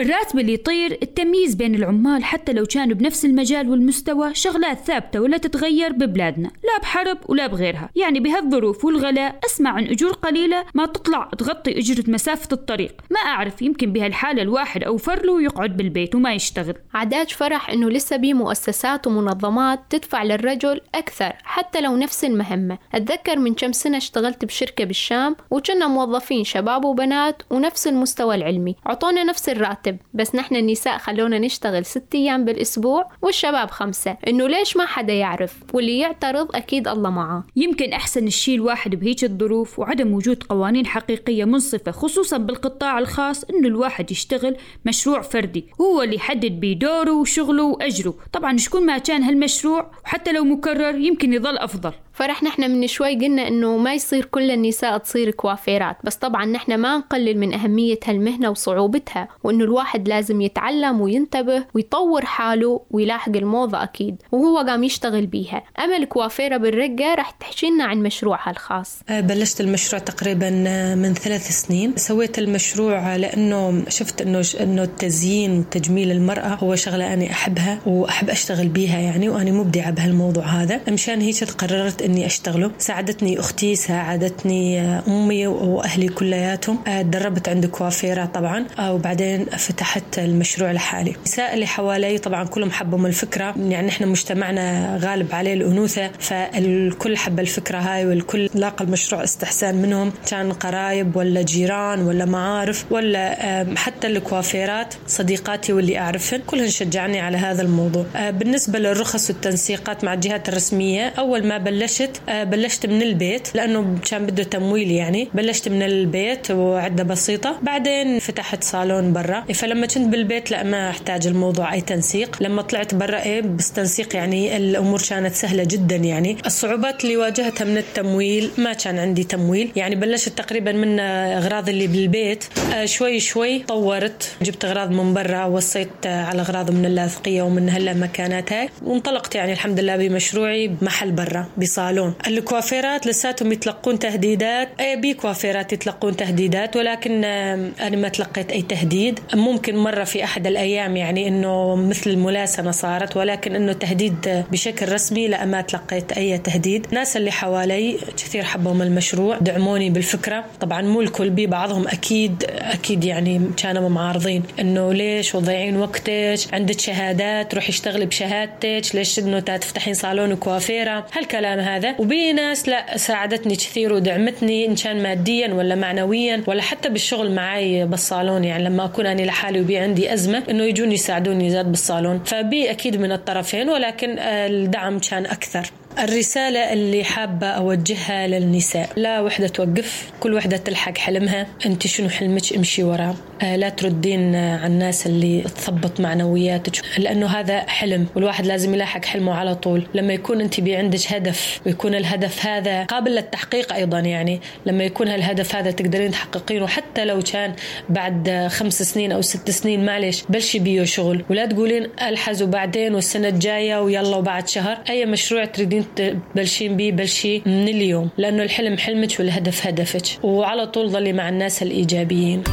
الراتب 0.01 0.39
اللي 0.39 0.53
يطير 0.53 0.99
التمييز 1.03 1.55
بين 1.55 1.75
العمال 1.75 2.23
حتى 2.23 2.53
لو 2.53 2.65
كانوا 2.65 2.95
بنفس 2.95 3.25
المجال 3.25 3.69
والمستوى 3.69 4.35
شغلات 4.35 4.79
ثابتة 4.79 5.21
ولا 5.21 5.37
تتغير 5.37 5.91
ببلادنا 5.91 6.47
لا 6.47 6.79
بحرب 6.81 7.17
ولا 7.27 7.47
بغيرها. 7.47 7.89
يعني 7.95 8.19
بهالظروف 8.19 8.85
والغلاء 8.85 9.39
أسمع 9.45 9.69
عن 9.69 9.85
أجور 9.87 10.11
قليلة 10.11 10.65
ما 10.73 10.85
تطلع 10.85 11.29
تغطي 11.37 11.79
أجرة 11.79 12.03
مسافة 12.07 12.47
الطريق. 12.51 12.95
ما 13.09 13.19
أعرف 13.19 13.61
يمكن 13.61 13.93
بهالحالة 13.93 14.41
الواحد 14.41 14.83
أوفر 14.83 15.25
له 15.25 15.41
يقعد 15.41 15.77
بالبيت 15.77 16.15
وما 16.15 16.33
يشتغل. 16.33 16.75
عداج 16.93 17.29
فرح 17.29 17.69
إنه 17.69 17.89
لسه 17.89 18.15
بي 18.15 18.33
مؤسسات 18.33 19.07
ومنظمات 19.07 19.79
تدفع 19.89 20.23
للرجل 20.23 20.81
أكثر 20.95 21.33
حتى 21.43 21.81
لو 21.81 21.97
نفس 21.97 22.25
المهمة. 22.25 22.77
أتذكر 22.93 23.39
من 23.39 23.53
كم 23.53 23.71
سنة 23.71 23.97
اشتغلت 23.97 24.45
بشركة 24.45 24.83
بالشام 24.83 25.35
وكنا 25.51 25.87
موظفين 25.87 26.43
شباب 26.43 26.85
وبنات 26.85 27.41
ونفس 27.49 27.87
المستوى 27.87 28.35
العلمي. 28.35 28.75
عطونا 28.85 29.23
نفس 29.23 29.49
الراتب. 29.49 29.90
راتب 29.91 29.99
بس 30.13 30.35
نحن 30.35 30.55
النساء 30.55 30.97
خلونا 30.97 31.39
نشتغل 31.39 31.85
ست 31.85 32.15
أيام 32.15 32.45
بالأسبوع 32.45 33.11
والشباب 33.21 33.71
خمسة. 33.71 34.17
إنه 34.27 34.47
ليش 34.47 34.77
ما 34.77 34.85
حدا 34.85 35.13
يعرف؟ 35.13 35.63
واللي 35.73 35.99
يعترض 35.99 36.55
أكيد 36.55 36.87
الله 36.87 37.09
معاه 37.09 37.43
يمكن 37.55 37.93
أحسن 37.93 38.27
الشيء 38.27 38.55
الواحد 38.55 38.95
بهيك 38.95 39.23
الظروف 39.23 39.79
وعدم 39.79 40.13
وجود 40.13 40.43
قوانين 40.43 40.85
حقيقية 40.85 41.45
منصفة 41.45 41.91
خصوصا 41.91 42.37
بالقطاع 42.37 42.99
الخاص 42.99 43.43
إنه 43.43 43.67
الواحد 43.67 44.11
يشتغل 44.11 44.57
مشروع 44.85 45.21
فردي. 45.21 45.65
هو 45.81 46.01
اللي 46.01 46.15
يحدد 46.15 46.59
بيه 46.59 46.73
دوره 46.79 47.11
وشغله 47.11 47.63
وأجره. 47.63 48.13
طبعا 48.33 48.57
شكون 48.57 48.85
ما 48.85 48.97
كان 48.97 49.23
هالمشروع 49.23 49.91
وحتى 50.05 50.31
لو 50.31 50.43
مكرر 50.43 50.95
يمكن 50.95 51.33
يظل 51.33 51.57
أفضل. 51.57 51.93
فرح 52.21 52.43
نحن 52.43 52.71
من 52.71 52.87
شوي 52.87 53.15
قلنا 53.15 53.47
إنه 53.47 53.77
ما 53.77 53.93
يصير 53.93 54.25
كل 54.25 54.51
النساء 54.51 54.97
تصير 54.97 55.31
كوافيرات 55.31 55.97
بس 56.03 56.15
طبعا 56.15 56.45
نحن 56.45 56.75
ما 56.75 56.97
نقلل 56.97 57.37
من 57.37 57.53
أهمية 57.53 57.99
هالمهنة 58.05 58.49
وصعوبتها 58.49 59.27
وإنه 59.43 59.63
الواحد 59.63 60.07
لازم 60.07 60.41
يتعلم 60.41 61.01
وينتبه 61.01 61.63
ويطور 61.73 62.25
حاله 62.25 62.81
ويلاحق 62.91 63.31
الموضة 63.35 63.83
أكيد 63.83 64.15
وهو 64.31 64.57
قام 64.57 64.83
يشتغل 64.83 65.25
بيها. 65.25 65.63
امل 65.79 66.05
كوافيرة 66.05 66.57
بالرقة 66.57 67.15
راح 67.15 67.31
تحكي 67.31 67.69
لنا 67.69 67.83
عن 67.83 68.03
مشروعها 68.03 68.51
الخاص. 68.51 68.99
أه، 69.09 69.21
بلشت 69.21 69.61
المشروع 69.61 70.01
تقريبا 70.01 70.49
من 70.95 71.13
ثلاث 71.13 71.49
سنين. 71.49 71.93
سويت 71.95 72.39
المشروع 72.39 73.15
لأنه 73.15 73.83
شفت 73.89 74.21
إنه 74.21 74.43
إنه 74.59 74.83
التزيين 74.83 75.59
وتجميل 75.59 76.11
المرأة 76.11 76.55
هو 76.55 76.75
شغلة 76.75 77.13
أنا 77.13 77.31
أحبها 77.31 77.79
وأحب 77.85 78.29
أشتغل 78.29 78.67
بيها 78.67 78.99
يعني 78.99 79.29
وأنا 79.29 79.51
مبدعة 79.51 79.91
بهالموضوع 79.91 80.43
هذا. 80.43 80.81
مشان 80.89 81.21
هيك 81.21 81.43
قررت 81.43 82.10
إني 82.11 82.25
أشتغله. 82.25 82.71
ساعدتني 82.79 83.39
أختي 83.39 83.75
ساعدتني 83.75 84.81
أمي 84.81 85.47
وأهلي 85.47 86.07
كلياتهم. 86.07 86.79
آه، 86.87 87.01
تدربت 87.01 87.49
عند 87.49 87.65
كوافيرة 87.65 88.25
طبعا. 88.25 88.65
آه، 88.79 88.93
وبعدين 88.93 89.45
فتحت 89.45 90.19
المشروع 90.19 90.71
لحالي 90.71 91.11
النساء 91.17 91.53
اللي 91.53 91.67
حوالي 91.67 92.17
طبعا 92.17 92.43
كلهم 92.43 92.71
حبوا 92.71 93.07
الفكرة. 93.07 93.55
يعني 93.57 93.89
إحنا 93.89 94.07
مجتمعنا 94.07 94.97
غالب 95.01 95.35
عليه 95.35 95.53
الأنوثة. 95.53 96.11
فالكل 96.19 97.17
حب 97.17 97.39
الفكرة 97.39 97.77
هاي 97.77 98.05
والكل 98.05 98.49
لاقى 98.53 98.85
المشروع 98.85 99.23
استحسان 99.23 99.75
منهم. 99.75 100.13
كان 100.29 100.51
قرايب 100.51 101.15
ولا 101.15 101.41
جيران 101.41 102.01
ولا 102.01 102.25
معارف 102.25 102.85
ولا 102.91 103.65
حتى 103.77 104.07
الكوافيرات. 104.07 104.93
صديقاتي 105.07 105.73
واللي 105.73 105.99
أعرفهن 105.99 106.41
كلهن 106.47 106.69
شجعني 106.69 107.19
على 107.19 107.37
هذا 107.37 107.61
الموضوع. 107.61 108.05
آه، 108.15 108.29
بالنسبة 108.29 108.79
للرخص 108.79 109.29
والتنسيقات 109.29 110.03
مع 110.03 110.13
الجهات 110.13 110.49
الرسمية 110.49 111.13
أول 111.17 111.47
ما 111.47 111.57
بلشت 111.57 111.90
بلشت 111.91 112.21
آه، 112.29 112.43
بلشت 112.43 112.85
من 112.85 113.01
البيت 113.01 113.55
لأنه 113.55 113.95
كان 114.09 114.25
بده 114.25 114.43
تمويل 114.43 114.91
يعني. 114.91 115.27
بلشت 115.33 115.69
من 115.69 115.83
البيت 115.83 116.51
وعدة 116.51 117.03
بسيطة. 117.03 117.59
بعدين 117.61 118.19
فتحت 118.19 118.63
صالون 118.63 119.13
برا. 119.13 119.41
فلما 119.53 119.87
كنت 119.87 120.07
بالبيت 120.07 120.51
لا 120.51 120.63
ما 120.63 120.89
احتاج 120.89 121.27
الموضوع 121.27 121.73
أي 121.73 121.81
تنسيق. 121.81 122.43
لما 122.43 122.61
طلعت 122.61 122.95
برا 122.95 123.21
إيه 123.21 123.41
بس 123.41 123.71
تنسيق 123.71 124.15
يعني 124.15 124.57
الأمور 124.57 125.01
كانت 125.09 125.33
سهلة 125.33 125.63
جدا 125.63 125.95
يعني. 125.95 126.37
الصعوبات 126.45 127.03
اللي 127.03 127.17
واجهتها 127.17 127.65
من 127.65 127.77
التمويل 127.77 128.51
ما 128.57 128.73
كان 128.73 128.99
عندي 128.99 129.23
تمويل. 129.23 129.71
يعني 129.75 129.95
بلشت 129.95 130.29
تقريبا 130.29 130.71
من 130.71 130.99
أغراض 130.99 131.69
اللي 131.69 131.87
بالبيت. 131.87 132.43
آه، 132.73 132.85
شوي 132.85 133.19
شوي 133.19 133.59
طورت. 133.59 134.35
جبت 134.41 134.65
أغراض 134.65 134.91
من 134.91 135.13
برا 135.13 135.45
وصيت 135.45 136.05
على 136.05 136.41
أغراض 136.41 136.71
من 136.71 136.85
اللاذقية 136.85 137.41
ومن 137.41 137.69
هلا 137.69 137.93
مكاناتها. 137.93 138.69
وانطلقت 138.83 139.35
يعني 139.35 139.53
الحمد 139.53 139.79
لله 139.79 139.95
بمشروعي 139.95 140.67
بمحل 140.67 141.11
برا 141.11 141.45
بصالون. 141.57 141.80
الصالون. 141.81 142.13
الكوافيرات 142.27 143.07
لساتهم 143.07 143.51
يتلقون 143.51 143.99
تهديدات. 143.99 144.69
إيه 144.79 144.95
في 144.95 145.13
كوافيرات 145.13 145.73
يتلقون 145.73 146.15
تهديدات 146.15 146.75
ولكن 146.75 147.23
أنا 147.23 147.97
ما 147.97 148.09
تلقيت 148.09 148.51
أي 148.51 148.61
تهديد. 148.61 149.19
ممكن 149.33 149.77
مرة 149.77 150.03
في 150.03 150.23
أحد 150.23 150.47
الأيام 150.47 150.97
يعني 150.97 151.27
إنه 151.27 151.75
مثل 151.75 152.09
الملاسمه 152.09 152.71
صارت 152.71 153.17
ولكن 153.17 153.55
إنه 153.55 153.73
تهديد 153.73 154.43
بشكل 154.51 154.91
رسمي 154.91 155.27
لا 155.27 155.45
ما 155.45 155.61
تلقيت 155.61 156.11
أي 156.11 156.37
تهديد. 156.37 156.85
الناس 156.89 157.17
اللي 157.17 157.31
حوالي 157.31 157.97
كثير 158.17 158.43
حبوا 158.43 158.73
من 158.73 158.81
المشروع 158.81 159.37
دعموني 159.37 159.89
بالفكرة. 159.89 160.45
طبعا 160.59 160.81
مو 160.81 161.01
الكل 161.01 161.29
بي 161.29 161.47
بعضهم 161.47 161.87
أكيد 161.87 162.43
أكيد 162.49 163.03
يعني 163.03 163.41
كانوا 163.57 163.89
معارضين 163.89 164.43
إنه 164.59 164.93
ليش 164.93 165.35
وضيعين 165.35 165.77
وقتك؟ 165.77 166.35
عندك 166.53 166.79
شهادات 166.79 167.55
روحي 167.55 167.69
اشتغلي 167.69 168.05
بشهادتك. 168.05 168.81
ليش 168.93 169.19
إنه 169.19 169.39
تفتحين 169.39 169.93
صالون 169.93 170.31
وكوافيرة؟ 170.31 171.05
هالكلام 171.13 171.59
هذا 171.59 171.70
وبي 171.99 172.33
ناس 172.33 172.69
لا 172.69 172.97
ساعدتني 172.97 173.55
كثير 173.55 173.93
ودعمتني 173.93 174.65
إن 174.65 174.75
كان 174.75 175.03
ماديا 175.03 175.53
ولا 175.53 175.75
معنويا 175.75 176.43
ولا 176.47 176.61
حتى 176.61 176.89
بالشغل 176.89 177.31
معي 177.31 177.85
بالصالون. 177.85 178.43
يعني 178.43 178.63
لما 178.63 178.85
أكون 178.85 179.05
أنا 179.05 179.21
لحالي 179.21 179.61
وبي 179.61 179.77
عندي 179.77 180.13
أزمة 180.13 180.43
إنه 180.49 180.63
يجوني 180.63 180.93
يساعدوني 180.93 181.49
زاد 181.49 181.65
بالصالون. 181.65 182.23
فبي 182.25 182.71
أكيد 182.71 182.99
من 182.99 183.11
الطرفين 183.11 183.69
ولكن 183.69 184.19
الدعم 184.19 184.99
كان 184.99 185.25
أكثر. 185.25 185.71
الرسالة 185.99 186.73
اللي 186.73 187.03
حابة 187.03 187.47
أوجهها 187.47 188.27
للنساء. 188.27 188.89
لا 188.95 189.21
وحدة 189.21 189.47
توقف 189.47 190.11
كل 190.19 190.33
وحدة 190.33 190.57
تلحق 190.57 190.97
حلمها. 190.97 191.47
أنت 191.65 191.87
شنو 191.87 192.09
حلمك؟ 192.09 192.53
امشي 192.53 192.83
وراه 192.83 193.15
آه، 193.41 193.55
لا 193.55 193.69
تردين 193.69 194.35
على 194.35 194.67
الناس 194.67 195.07
اللي 195.07 195.41
تثبط 195.41 195.99
معنوياتك. 195.99 196.81
لأنه 196.97 197.27
هذا 197.27 197.59
حلم 197.59 198.07
والواحد 198.15 198.45
لازم 198.45 198.73
يلاحق 198.73 199.05
حلمه 199.05 199.33
على 199.33 199.55
طول. 199.55 199.87
لما 199.93 200.13
يكون 200.13 200.41
أنت 200.41 200.59
عندك 200.59 201.13
هدف 201.13 201.61
ويكون 201.65 201.95
الهدف 201.95 202.45
هذا 202.45 202.83
قابل 202.83 203.11
للتحقيق 203.11 203.73
أيضا 203.73 203.99
يعني. 203.99 204.41
لما 204.65 204.83
يكون 204.83 205.07
هالهدف 205.07 205.55
هذا 205.55 205.71
تقدرين 205.71 206.11
تحققينه 206.11 206.67
حتى 206.67 207.05
لو 207.05 207.21
كان 207.21 207.53
بعد 207.89 208.47
خمس 208.51 208.83
سنين 208.83 209.11
أو 209.11 209.21
ست 209.21 209.49
سنين 209.49 209.85
معلش 209.85 210.23
بلشي 210.29 210.59
بيه 210.59 210.83
شغل. 210.83 211.25
ولا 211.29 211.45
تقولين 211.45 211.87
ألحز 212.01 212.41
وبعدين 212.41 212.95
والسنة 212.95 213.27
الجاية 213.27 213.81
ويلا 213.81 214.15
وبعد 214.15 214.47
شهر. 214.47 214.77
أي 214.89 215.05
مشروع 215.05 215.45
تريدين 215.45 215.80
تبلشين 215.95 216.77
بيه 216.77 216.91
بلشي 216.91 217.39
من 217.45 217.67
اليوم 217.67 218.09
لأنه 218.17 218.43
الحلم 218.43 218.77
حلمك 218.77 219.19
والهدف 219.19 219.67
هدفك 219.67 220.23
وعلى 220.23 220.67
طول 220.67 220.89
ظلي 220.89 221.13
مع 221.13 221.29
الناس 221.29 221.63
الإيجابيين. 221.63 222.43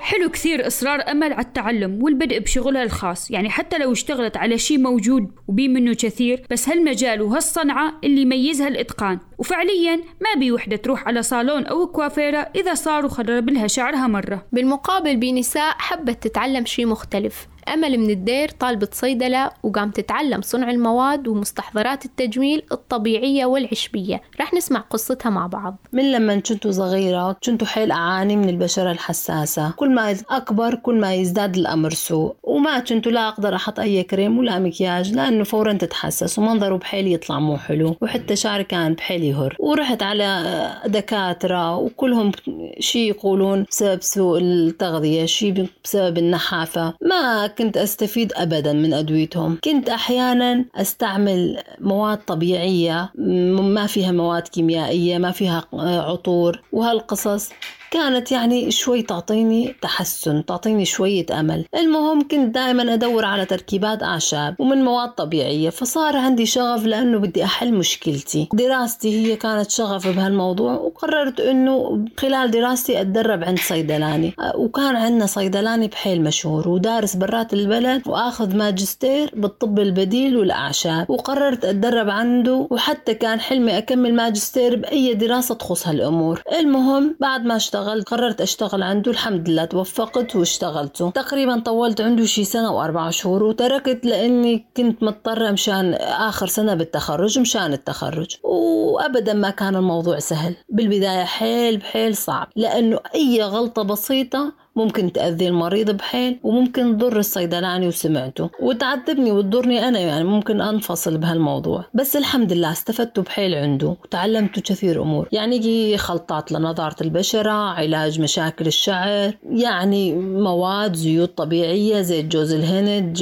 حلو 0.00 0.28
كثير 0.30 0.66
إصرار 0.66 1.00
أمل 1.10 1.32
على 1.32 1.44
التعلم 1.44 2.02
والبدء 2.02 2.38
بشغلها 2.38 2.82
الخاص. 2.82 3.30
يعني 3.30 3.50
حتى 3.50 3.78
لو 3.78 3.92
اشتغلت 3.92 4.36
على 4.36 4.58
شيء 4.58 4.78
موجود 4.78 5.30
وبي 5.48 5.68
منه 5.68 5.94
كثير 5.94 6.42
بس 6.50 6.68
هالمجال 6.68 7.22
وهالصنعة 7.22 8.00
اللي 8.04 8.22
يميزها 8.22 8.68
الإتقان. 8.68 9.18
وفعليا 9.38 9.96
ما 9.96 10.40
بي 10.40 10.52
وحدة 10.52 10.76
تروح 10.76 11.08
على 11.08 11.22
صالون 11.22 11.66
أو 11.66 11.86
كوافيرة 11.86 12.48
إذا 12.56 12.74
صاروا 12.74 13.10
خرب 13.10 13.50
لها 13.50 13.66
شعرها 13.66 14.06
مرة. 14.06 14.46
بالمقابل 14.52 15.16
بنساء 15.16 15.74
حبت 15.78 16.22
تتعلم 16.22 16.64
شيء 16.64 16.86
مختلف. 16.86 17.48
أمل 17.68 17.98
من 17.98 18.10
الدير 18.10 18.48
طالبة 18.48 18.88
صيدلة 18.92 19.50
وقام 19.62 19.90
تتعلم 19.90 20.40
صنع 20.42 20.70
المواد 20.70 21.28
ومستحضرات 21.28 22.04
التجميل 22.04 22.62
الطبيعية 22.72 23.46
والعشبية. 23.46 24.22
رح 24.40 24.54
نسمع 24.54 24.80
قصتها 24.80 25.30
مع 25.30 25.46
بعض. 25.46 25.76
من 25.92 26.12
لما 26.12 26.36
كنت 26.40 26.68
صغيرة 26.68 27.36
كنت 27.44 27.64
حيل 27.64 27.90
أعاني 27.90 28.36
من 28.36 28.48
البشرة 28.48 28.90
الحساسة. 28.90 29.70
كل 29.70 29.94
ما 29.94 30.16
أكبر 30.30 30.74
كل 30.74 31.00
ما 31.00 31.14
يزداد 31.14 31.56
الأمر 31.56 31.90
سوء. 31.90 32.34
وما 32.42 32.78
كنت 32.78 33.06
لا 33.06 33.28
أقدر 33.28 33.54
أحط 33.54 33.80
أي 33.80 34.02
كريم 34.02 34.38
ولا 34.38 34.58
مكياج 34.58 35.12
لأنه 35.12 35.44
فورا 35.44 35.72
تتحسس 35.72 36.38
ومنظره 36.38 36.76
بحيل 36.76 37.12
يطلع 37.12 37.38
مو 37.38 37.56
حلو 37.56 37.96
وحتى 38.00 38.36
شعري 38.36 38.64
كان 38.64 38.94
بحيل 38.94 39.24
يهر. 39.24 39.56
ورحت 39.60 40.02
على 40.02 40.72
دكاترة 40.86 41.76
وكلهم 41.76 42.32
شي 42.80 43.08
يقولون 43.08 43.66
بسبب 43.70 44.02
سوء 44.02 44.38
التغذية 44.38 45.24
شي 45.24 45.54
بسبب 45.84 46.18
النحافة. 46.18 46.94
ما 47.02 47.46
كنت 47.58 47.76
أستفيد 47.76 48.32
أبدا 48.36 48.72
من 48.72 48.94
أدويتهم. 48.94 49.58
كنت 49.64 49.88
أحيانا 49.88 50.64
أستعمل 50.74 51.62
مواد 51.80 52.18
طبيعية 52.18 53.10
ما 53.16 53.86
فيها 53.86 54.12
مواد 54.12 54.48
كيميائية 54.48 55.18
ما 55.18 55.30
فيها 55.30 55.64
عطور. 55.72 56.62
وهالقصص 56.72 57.50
كانت 57.90 58.32
يعني 58.32 58.70
شوي 58.70 59.02
تعطيني 59.02 59.74
تحسن 59.82 60.44
تعطيني 60.44 60.84
شوية 60.84 61.26
أمل. 61.40 61.64
المهم 61.74 62.28
كنت 62.28 62.54
دائما 62.54 62.94
أدور 62.94 63.24
على 63.24 63.44
تركيبات 63.44 64.02
أعشاب 64.02 64.54
ومن 64.58 64.84
مواد 64.84 65.08
طبيعية 65.08 65.70
فصار 65.70 66.16
عندي 66.16 66.46
شغف 66.46 66.86
لأنه 66.86 67.18
بدي 67.18 67.44
أحل 67.44 67.74
مشكلتي. 67.74 68.48
دراستي 68.52 69.26
هي 69.26 69.36
كانت 69.36 69.70
شغف 69.70 70.08
بهالموضوع 70.08 70.72
وقررت 70.72 71.40
أنه 71.40 72.04
خلال 72.18 72.50
دراستي 72.50 73.00
أتدرب 73.00 73.44
عند 73.44 73.58
صيدلاني. 73.58 74.34
وكان 74.54 74.96
عندنا 74.96 75.26
صيدلاني 75.26 75.88
بحيل 75.88 76.22
مشهور 76.22 76.68
ودارس 76.68 77.16
برات 77.16 77.52
البلد 77.52 78.02
وأخذ 78.08 78.56
ماجستير 78.56 79.30
بالطب 79.34 79.78
البديل 79.78 80.36
والأعشاب. 80.36 81.10
وقررت 81.10 81.64
أتدرب 81.64 82.10
عنده 82.10 82.66
وحتى 82.70 83.14
كان 83.14 83.40
حلمي 83.40 83.78
أكمل 83.78 84.14
ماجستير 84.14 84.76
بأي 84.76 85.14
دراسة 85.14 85.54
تخص 85.54 85.88
هالأمور. 85.88 86.42
المهم 86.58 87.16
بعد 87.20 87.44
ما 87.44 87.58
اشتغل 87.76 88.02
قررت 88.02 88.40
اشتغل 88.40 88.82
عنده 88.82 89.10
الحمد 89.10 89.48
لله 89.48 89.64
توفقت 89.64 90.36
واشتغلته 90.36 91.10
تقريبا 91.10 91.60
طولت 91.60 92.00
عنده 92.00 92.24
شي 92.24 92.44
سنة 92.44 92.72
وأربع 92.72 93.10
شهور 93.10 93.42
وتركت 93.42 94.06
لأني 94.06 94.66
كنت 94.76 95.02
مضطرة 95.02 95.50
مشان 95.50 95.94
آخر 95.94 96.46
سنة 96.46 96.74
بالتخرج 96.74 97.38
مشان 97.38 97.72
التخرج. 97.72 98.36
وابدا 98.42 99.32
ما 99.32 99.50
كان 99.50 99.76
الموضوع 99.76 100.18
سهل. 100.18 100.56
بالبداية 100.68 101.24
حيل 101.24 101.76
بحيل 101.76 102.16
صعب 102.16 102.48
لأنه 102.56 103.00
أي 103.14 103.42
غلطة 103.42 103.82
بسيطة 103.82 104.52
ممكن 104.76 105.12
تأذي 105.12 105.48
المريض 105.48 105.90
بحيل 105.90 106.38
وممكن 106.42 106.98
تضر 106.98 107.18
الصيدلاني 107.18 107.88
وسمعته. 107.88 108.50
وتعذبني 108.60 109.32
وتضرني 109.32 109.88
أنا 109.88 109.98
يعني 109.98 110.24
ممكن 110.24 110.60
أنفصل 110.60 111.18
بهالموضوع. 111.18 111.84
بس 111.94 112.16
الحمد 112.16 112.52
لله 112.52 112.72
استفدت 112.72 113.20
بحيل 113.20 113.54
عنده 113.54 113.96
وتعلمت 114.04 114.60
كثير 114.60 115.02
أمور. 115.02 115.28
يعني 115.32 115.96
خلطات 115.96 116.52
لنظارة 116.52 116.96
البشرة 117.00 117.50
علاج 117.50 118.20
مشاكل 118.20 118.66
الشعر 118.66 119.32
يعني 119.50 120.14
مواد 120.14 120.96
زيوت 120.96 121.38
طبيعية 121.38 122.00
زي 122.00 122.22
جوز 122.22 122.52
الهند 122.52 123.18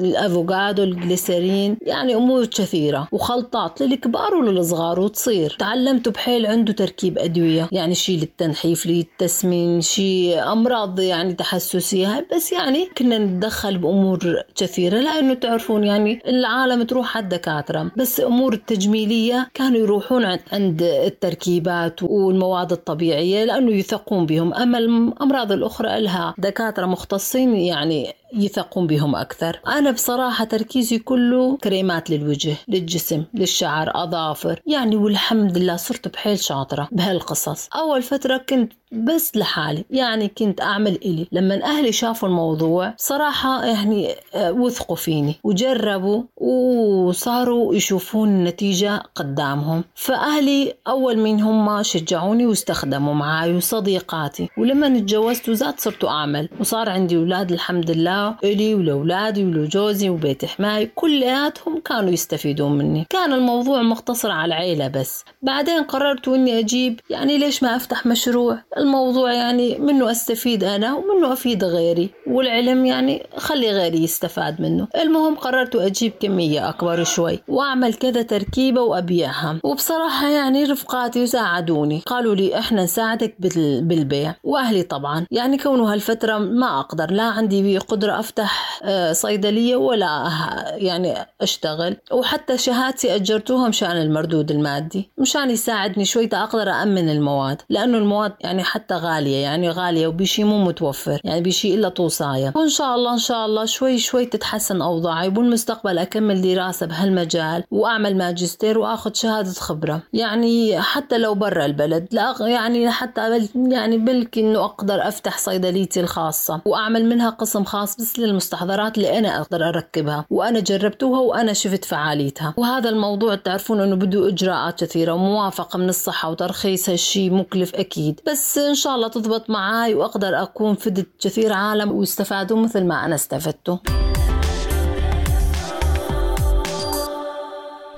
الأفوكادو 0.00 0.82
الجليسرين 0.82 1.76
يعني 1.82 2.14
أمور 2.14 2.46
كثيرة. 2.46 3.08
وخلطات 3.12 3.82
للكبار 3.82 4.34
وللصغار 4.34 5.00
وتصير. 5.00 5.56
تعلمت 5.58 6.08
بحيل 6.08 6.46
عنده 6.46 6.72
تركيب 6.72 7.18
أدوية. 7.18 7.68
يعني 7.72 7.94
شي 7.94 8.16
للتنحيف 8.16 8.86
للتسمين 8.86 9.80
شي 9.80 10.38
أمراض 10.38 10.97
يعني 11.02 11.34
تحسسية 11.34 12.26
بس 12.34 12.52
يعني 12.52 12.88
كنا 12.98 13.18
نتدخل 13.18 13.78
بأمور 13.78 14.42
كثيرة 14.56 14.98
لأنه 15.00 15.34
تعرفون 15.34 15.84
يعني 15.84 16.22
العالم 16.26 16.82
تروح 16.82 17.16
على 17.16 17.24
الدكاترة 17.24 17.90
بس 17.96 18.20
أمور 18.20 18.52
التجميلية 18.52 19.48
كانوا 19.54 19.78
يروحون 19.78 20.24
عند 20.52 20.82
التركيبات 20.82 22.02
والمواد 22.02 22.72
الطبيعية 22.72 23.44
لأنه 23.44 23.72
يثقون 23.72 24.26
بهم. 24.26 24.54
أما 24.54 24.78
الأمراض 24.78 25.52
الأخرى 25.52 26.00
لها 26.00 26.34
دكاترة 26.38 26.86
مختصين 26.86 27.56
يعني 27.56 28.14
يثقون 28.34 28.86
بهم 28.86 29.16
أكثر. 29.16 29.60
أنا 29.66 29.90
بصراحة 29.90 30.44
تركيزي 30.44 30.98
كله 30.98 31.56
كريمات 31.56 32.10
للوجه 32.10 32.56
للجسم 32.68 33.24
للشعر 33.34 33.92
أظافر. 33.94 34.60
يعني 34.66 34.96
والحمد 34.96 35.58
لله 35.58 35.76
صرت 35.76 36.08
بحيل 36.08 36.38
شاطرة 36.38 36.88
بهالقصص. 36.92 37.68
أول 37.68 38.02
فترة 38.02 38.36
كنت 38.36 38.72
بس 38.92 39.36
لحالي 39.36 39.84
يعني 39.90 40.28
كنت 40.28 40.60
أعمل 40.60 40.94
إلي. 41.04 41.28
لما 41.32 41.62
أهلي 41.64 41.92
شافوا 41.92 42.28
الموضوع 42.28 42.94
صراحة 42.96 43.64
يعني 43.64 44.14
آه، 44.34 44.52
وثقوا 44.52 44.96
فيني 44.96 45.34
وجربوا 45.44 46.22
وصاروا 46.36 47.74
يشوفون 47.74 48.28
النتيجة 48.28 49.02
قدامهم. 49.14 49.84
فأهلي 49.94 50.74
أول 50.86 51.18
من 51.18 51.40
هم 51.40 51.82
شجعوني 51.82 52.46
واستخدموا 52.46 53.14
معاي 53.14 53.56
وصديقاتي. 53.56 54.48
ولما 54.58 54.88
تجوزت 54.88 55.48
وزاد 55.48 55.80
صرت 55.80 56.04
أعمل. 56.04 56.48
وصار 56.60 56.88
عندي 56.88 57.16
أولاد 57.16 57.52
الحمد 57.52 57.90
لله 57.90 58.17
إلي 58.44 58.74
ولأولادي 58.74 59.44
ولجوزي 59.44 60.10
وبيت 60.10 60.44
حماي 60.44 60.90
كلياتهم 60.94 61.80
كانوا 61.80 62.10
يستفيدون 62.10 62.72
مني. 62.78 63.06
كان 63.10 63.32
الموضوع 63.32 63.82
مقتصر 63.82 64.30
على 64.30 64.46
العيلة 64.46 64.88
بس. 64.88 65.24
بعدين 65.42 65.82
قررت 65.82 66.28
إني 66.28 66.58
أجيب 66.58 67.00
يعني 67.10 67.38
ليش 67.38 67.62
ما 67.62 67.76
أفتح 67.76 68.06
مشروع؟ 68.06 68.58
الموضوع 68.78 69.32
يعني 69.32 69.78
منه 69.78 70.10
أستفيد 70.10 70.64
أنا 70.64 70.94
ومنه 70.94 71.32
أفيد 71.32 71.64
غيري 71.64 72.10
والعلم 72.26 72.86
يعني 72.86 73.26
خلي 73.36 73.70
غيري 73.70 74.02
يستفاد 74.04 74.60
منه. 74.60 74.88
المهم 75.02 75.34
قررت 75.34 75.76
أجيب 75.76 76.12
كمية 76.20 76.68
أكبر 76.68 77.04
شوي 77.04 77.38
وأعمل 77.48 77.94
كذا 77.94 78.22
تركيبة 78.22 78.80
وأبيعها. 78.80 79.60
وبصراحة 79.64 80.28
يعني 80.28 80.64
رفقاتي 80.64 81.26
ساعدوني. 81.26 82.02
قالوا 82.06 82.34
لي 82.34 82.58
إحنا 82.58 82.84
نساعدك 82.84 83.34
بالبيع. 83.82 84.34
وأهلي 84.44 84.82
طبعا. 84.82 85.26
يعني 85.30 85.58
كونه 85.58 85.92
هالفترة 85.92 86.38
ما 86.38 86.80
أقدر 86.80 87.10
لا 87.10 87.22
عندي 87.22 87.78
قدرة 87.78 88.07
أفتح 88.10 88.80
آه، 88.84 89.12
صيدلية 89.12 89.76
ولا 89.76 90.30
يعني 90.74 91.14
أشتغل. 91.40 91.96
وحتى 92.12 92.58
شهادتي 92.58 93.14
أجرتوها 93.14 93.68
مشان 93.68 93.90
المردود 93.90 94.50
المادي 94.50 95.10
مشان 95.18 95.50
يساعدني 95.50 96.04
شوي 96.04 96.28
أقدر 96.32 96.70
أأمن 96.70 97.10
المواد. 97.10 97.62
لأنه 97.70 97.98
المواد 97.98 98.32
يعني 98.40 98.64
حتى 98.64 98.94
غالية 98.94 99.36
يعني 99.36 99.70
غالية 99.70 100.06
وبشي 100.06 100.44
مو 100.44 100.64
متوفر 100.64 101.20
يعني 101.24 101.40
بشي 101.40 101.74
إلا 101.74 101.88
توصاية 101.88 102.52
وإن 102.56 102.68
شاء 102.68 102.94
الله 102.94 103.12
إن 103.12 103.18
شاء 103.18 103.46
الله 103.46 103.64
شوي 103.64 103.98
شوي 103.98 104.26
تتحسن 104.26 104.82
أوضاعي 104.82 105.28
وبالمستقبل 105.28 105.98
أكمل 105.98 106.42
دراسة 106.42 106.86
بهالمجال 106.86 107.64
وأعمل 107.70 108.16
ماجستير 108.16 108.78
وأخذ 108.78 109.14
شهادة 109.14 109.52
خبرة. 109.52 110.02
يعني 110.12 110.80
حتى 110.80 111.18
لو 111.18 111.34
برا 111.34 111.64
البلد 111.64 112.08
لا 112.12 112.34
يعني 112.40 112.90
حتى 112.90 113.48
يعني 113.54 113.98
بلكي 113.98 114.40
إنه 114.40 114.64
أقدر 114.64 115.08
أفتح 115.08 115.38
صيدليتي 115.38 116.00
الخاصة 116.00 116.60
وأعمل 116.64 117.04
منها 117.04 117.30
قسم 117.30 117.64
خاص 117.64 117.97
بس 117.98 118.18
للمستحضرات 118.18 118.96
اللي 118.96 119.18
أنا 119.18 119.40
أقدر 119.40 119.68
أركبها 119.68 120.24
وأنا 120.30 120.60
جربتوها 120.60 121.20
وأنا 121.20 121.52
شفت 121.52 121.84
فعاليتها. 121.84 122.54
وهذا 122.56 122.88
الموضوع 122.88 123.34
تعرفون 123.34 123.80
إنه 123.80 123.96
بده 123.96 124.28
إجراءات 124.28 124.84
كثيرة 124.84 125.12
وموافقة 125.12 125.78
من 125.78 125.88
الصحة 125.88 126.30
وترخيص 126.30 126.88
هالشي 126.88 127.30
مكلف 127.30 127.74
أكيد. 127.74 128.20
بس 128.26 128.58
إن 128.58 128.74
شاء 128.74 128.94
الله 128.94 129.08
تضبط 129.08 129.50
معاي 129.50 129.94
وأقدر 129.94 130.42
أكون 130.42 130.74
فدت 130.74 131.08
كثير 131.20 131.52
عالم 131.52 131.92
ويستفادوا 131.92 132.56
مثل 132.56 132.84
ما 132.84 133.04
أنا 133.04 133.14
استفدت 133.14 133.78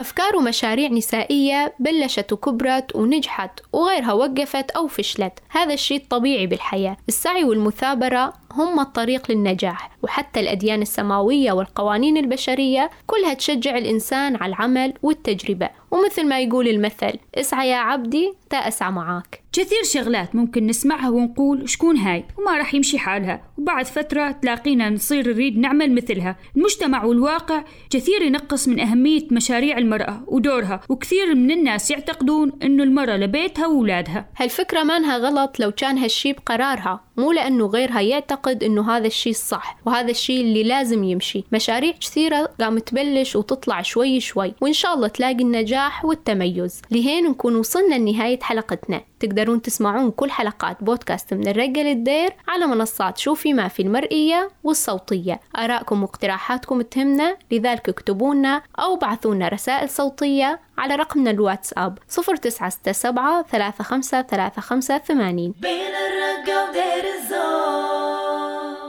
أفكار 0.00 0.36
ومشاريع 0.36 0.88
نسائية 0.88 1.74
بلشت 1.80 2.32
وكبرت 2.32 2.96
ونجحت 2.96 3.60
وغيرها 3.72 4.12
وقفت 4.12 4.70
أو 4.70 4.86
فشلت. 4.86 5.32
هذا 5.48 5.74
الشيء 5.74 6.02
الطبيعي 6.02 6.46
بالحياة. 6.46 6.96
السعي 7.08 7.44
والمثابرة 7.44 8.32
هم 8.52 8.80
الطريق 8.80 9.30
للنجاح 9.30 9.90
وحتى 10.02 10.40
الأديان 10.40 10.82
السماوية 10.82 11.52
والقوانين 11.52 12.16
البشرية 12.16 12.90
كلها 13.06 13.34
تشجع 13.34 13.78
الإنسان 13.78 14.36
على 14.36 14.50
العمل 14.50 14.94
والتجربة. 15.02 15.70
ومثل 15.90 16.28
ما 16.28 16.40
يقول 16.40 16.68
المثل 16.68 17.12
اسعى 17.34 17.68
يا 17.70 17.76
عبدي 17.76 18.32
تا 18.50 18.56
أسعى 18.56 18.92
معاك. 18.92 19.42
كثير 19.52 19.82
شغلات 19.84 20.34
ممكن 20.34 20.66
نسمعها 20.66 21.10
ونقول 21.10 21.68
شكون 21.68 21.96
هاي؟ 21.96 22.24
وما 22.38 22.58
راح 22.58 22.74
يمشي 22.74 22.98
حالها. 22.98 23.42
وبعد 23.58 23.86
فترة 23.86 24.30
تلاقينا 24.30 24.90
نصير 24.90 25.28
نريد 25.28 25.58
نعمل 25.58 25.94
مثلها. 25.94 26.36
المجتمع 26.56 27.04
والواقع 27.04 27.64
كثير 27.90 28.22
ينقص 28.22 28.68
من 28.68 28.80
أهمية 28.80 29.26
مشاريع 29.30 29.78
المرأة 29.78 30.22
ودورها 30.26 30.80
وكثير 30.88 31.34
من 31.34 31.50
الناس 31.50 31.90
يعتقدون 31.90 32.52
أنه 32.62 32.82
المرأة 32.82 33.16
لبيتها 33.16 33.66
وولادها 33.66 34.26
هالفكرة 34.36 34.82
مانها 34.82 35.18
غلط 35.18 35.60
لو 35.60 35.70
كان 35.70 35.98
هالشي 35.98 36.32
بقرارها 36.32 37.00
مو 37.20 37.32
لأنه 37.32 37.66
غيرها 37.66 38.00
يعتقد 38.00 38.64
أنه 38.64 38.96
هذا 38.96 39.06
الشي 39.06 39.30
الصح 39.30 39.76
وهذا 39.86 40.10
الشي 40.10 40.40
اللي 40.40 40.62
لازم 40.62 41.04
يمشي. 41.04 41.44
مشاريع 41.52 41.92
كثيرة 42.00 42.50
قام 42.60 42.78
تبلش 42.78 43.36
وتطلع 43.36 43.82
شوي 43.82 44.20
شوي 44.20 44.54
وإن 44.60 44.72
شاء 44.72 44.94
الله 44.94 45.08
تلاقي 45.08 45.42
النجاح 45.42 46.04
والتميز. 46.04 46.82
لهين 46.90 47.24
نكون 47.24 47.56
وصلنا 47.56 47.94
لنهاية 47.94 48.40
حلقتنا. 48.40 49.09
تقدرون 49.20 49.62
تسمعون 49.62 50.10
كل 50.10 50.30
حلقات 50.30 50.84
بودكاست 50.84 51.34
من 51.34 51.48
الرقة 51.48 51.82
للدير 51.82 52.32
على 52.48 52.66
منصات 52.66 53.18
شوفي 53.18 53.52
ما 53.54 53.68
في 53.68 53.82
المرئية 53.82 54.50
والصوتية. 54.64 55.40
آرائكم 55.56 56.02
واقتراحاتكم 56.02 56.82
تهمنا 56.82 57.36
لذلك 57.50 57.88
اكتبونا 57.88 58.62
أو 58.78 58.96
بعثونا 58.96 59.48
رسائل 59.48 59.88
صوتية 59.88 60.60
على 60.78 60.94
رقمنا 60.94 61.30
الواتساب 61.30 61.98
0967 62.08 63.82
35 63.82 64.62
35 64.62 64.98
80 64.98 65.54
بين 65.60 65.72
الرقة 65.94 66.68
ودير 66.70 67.04
الزور 67.14 68.79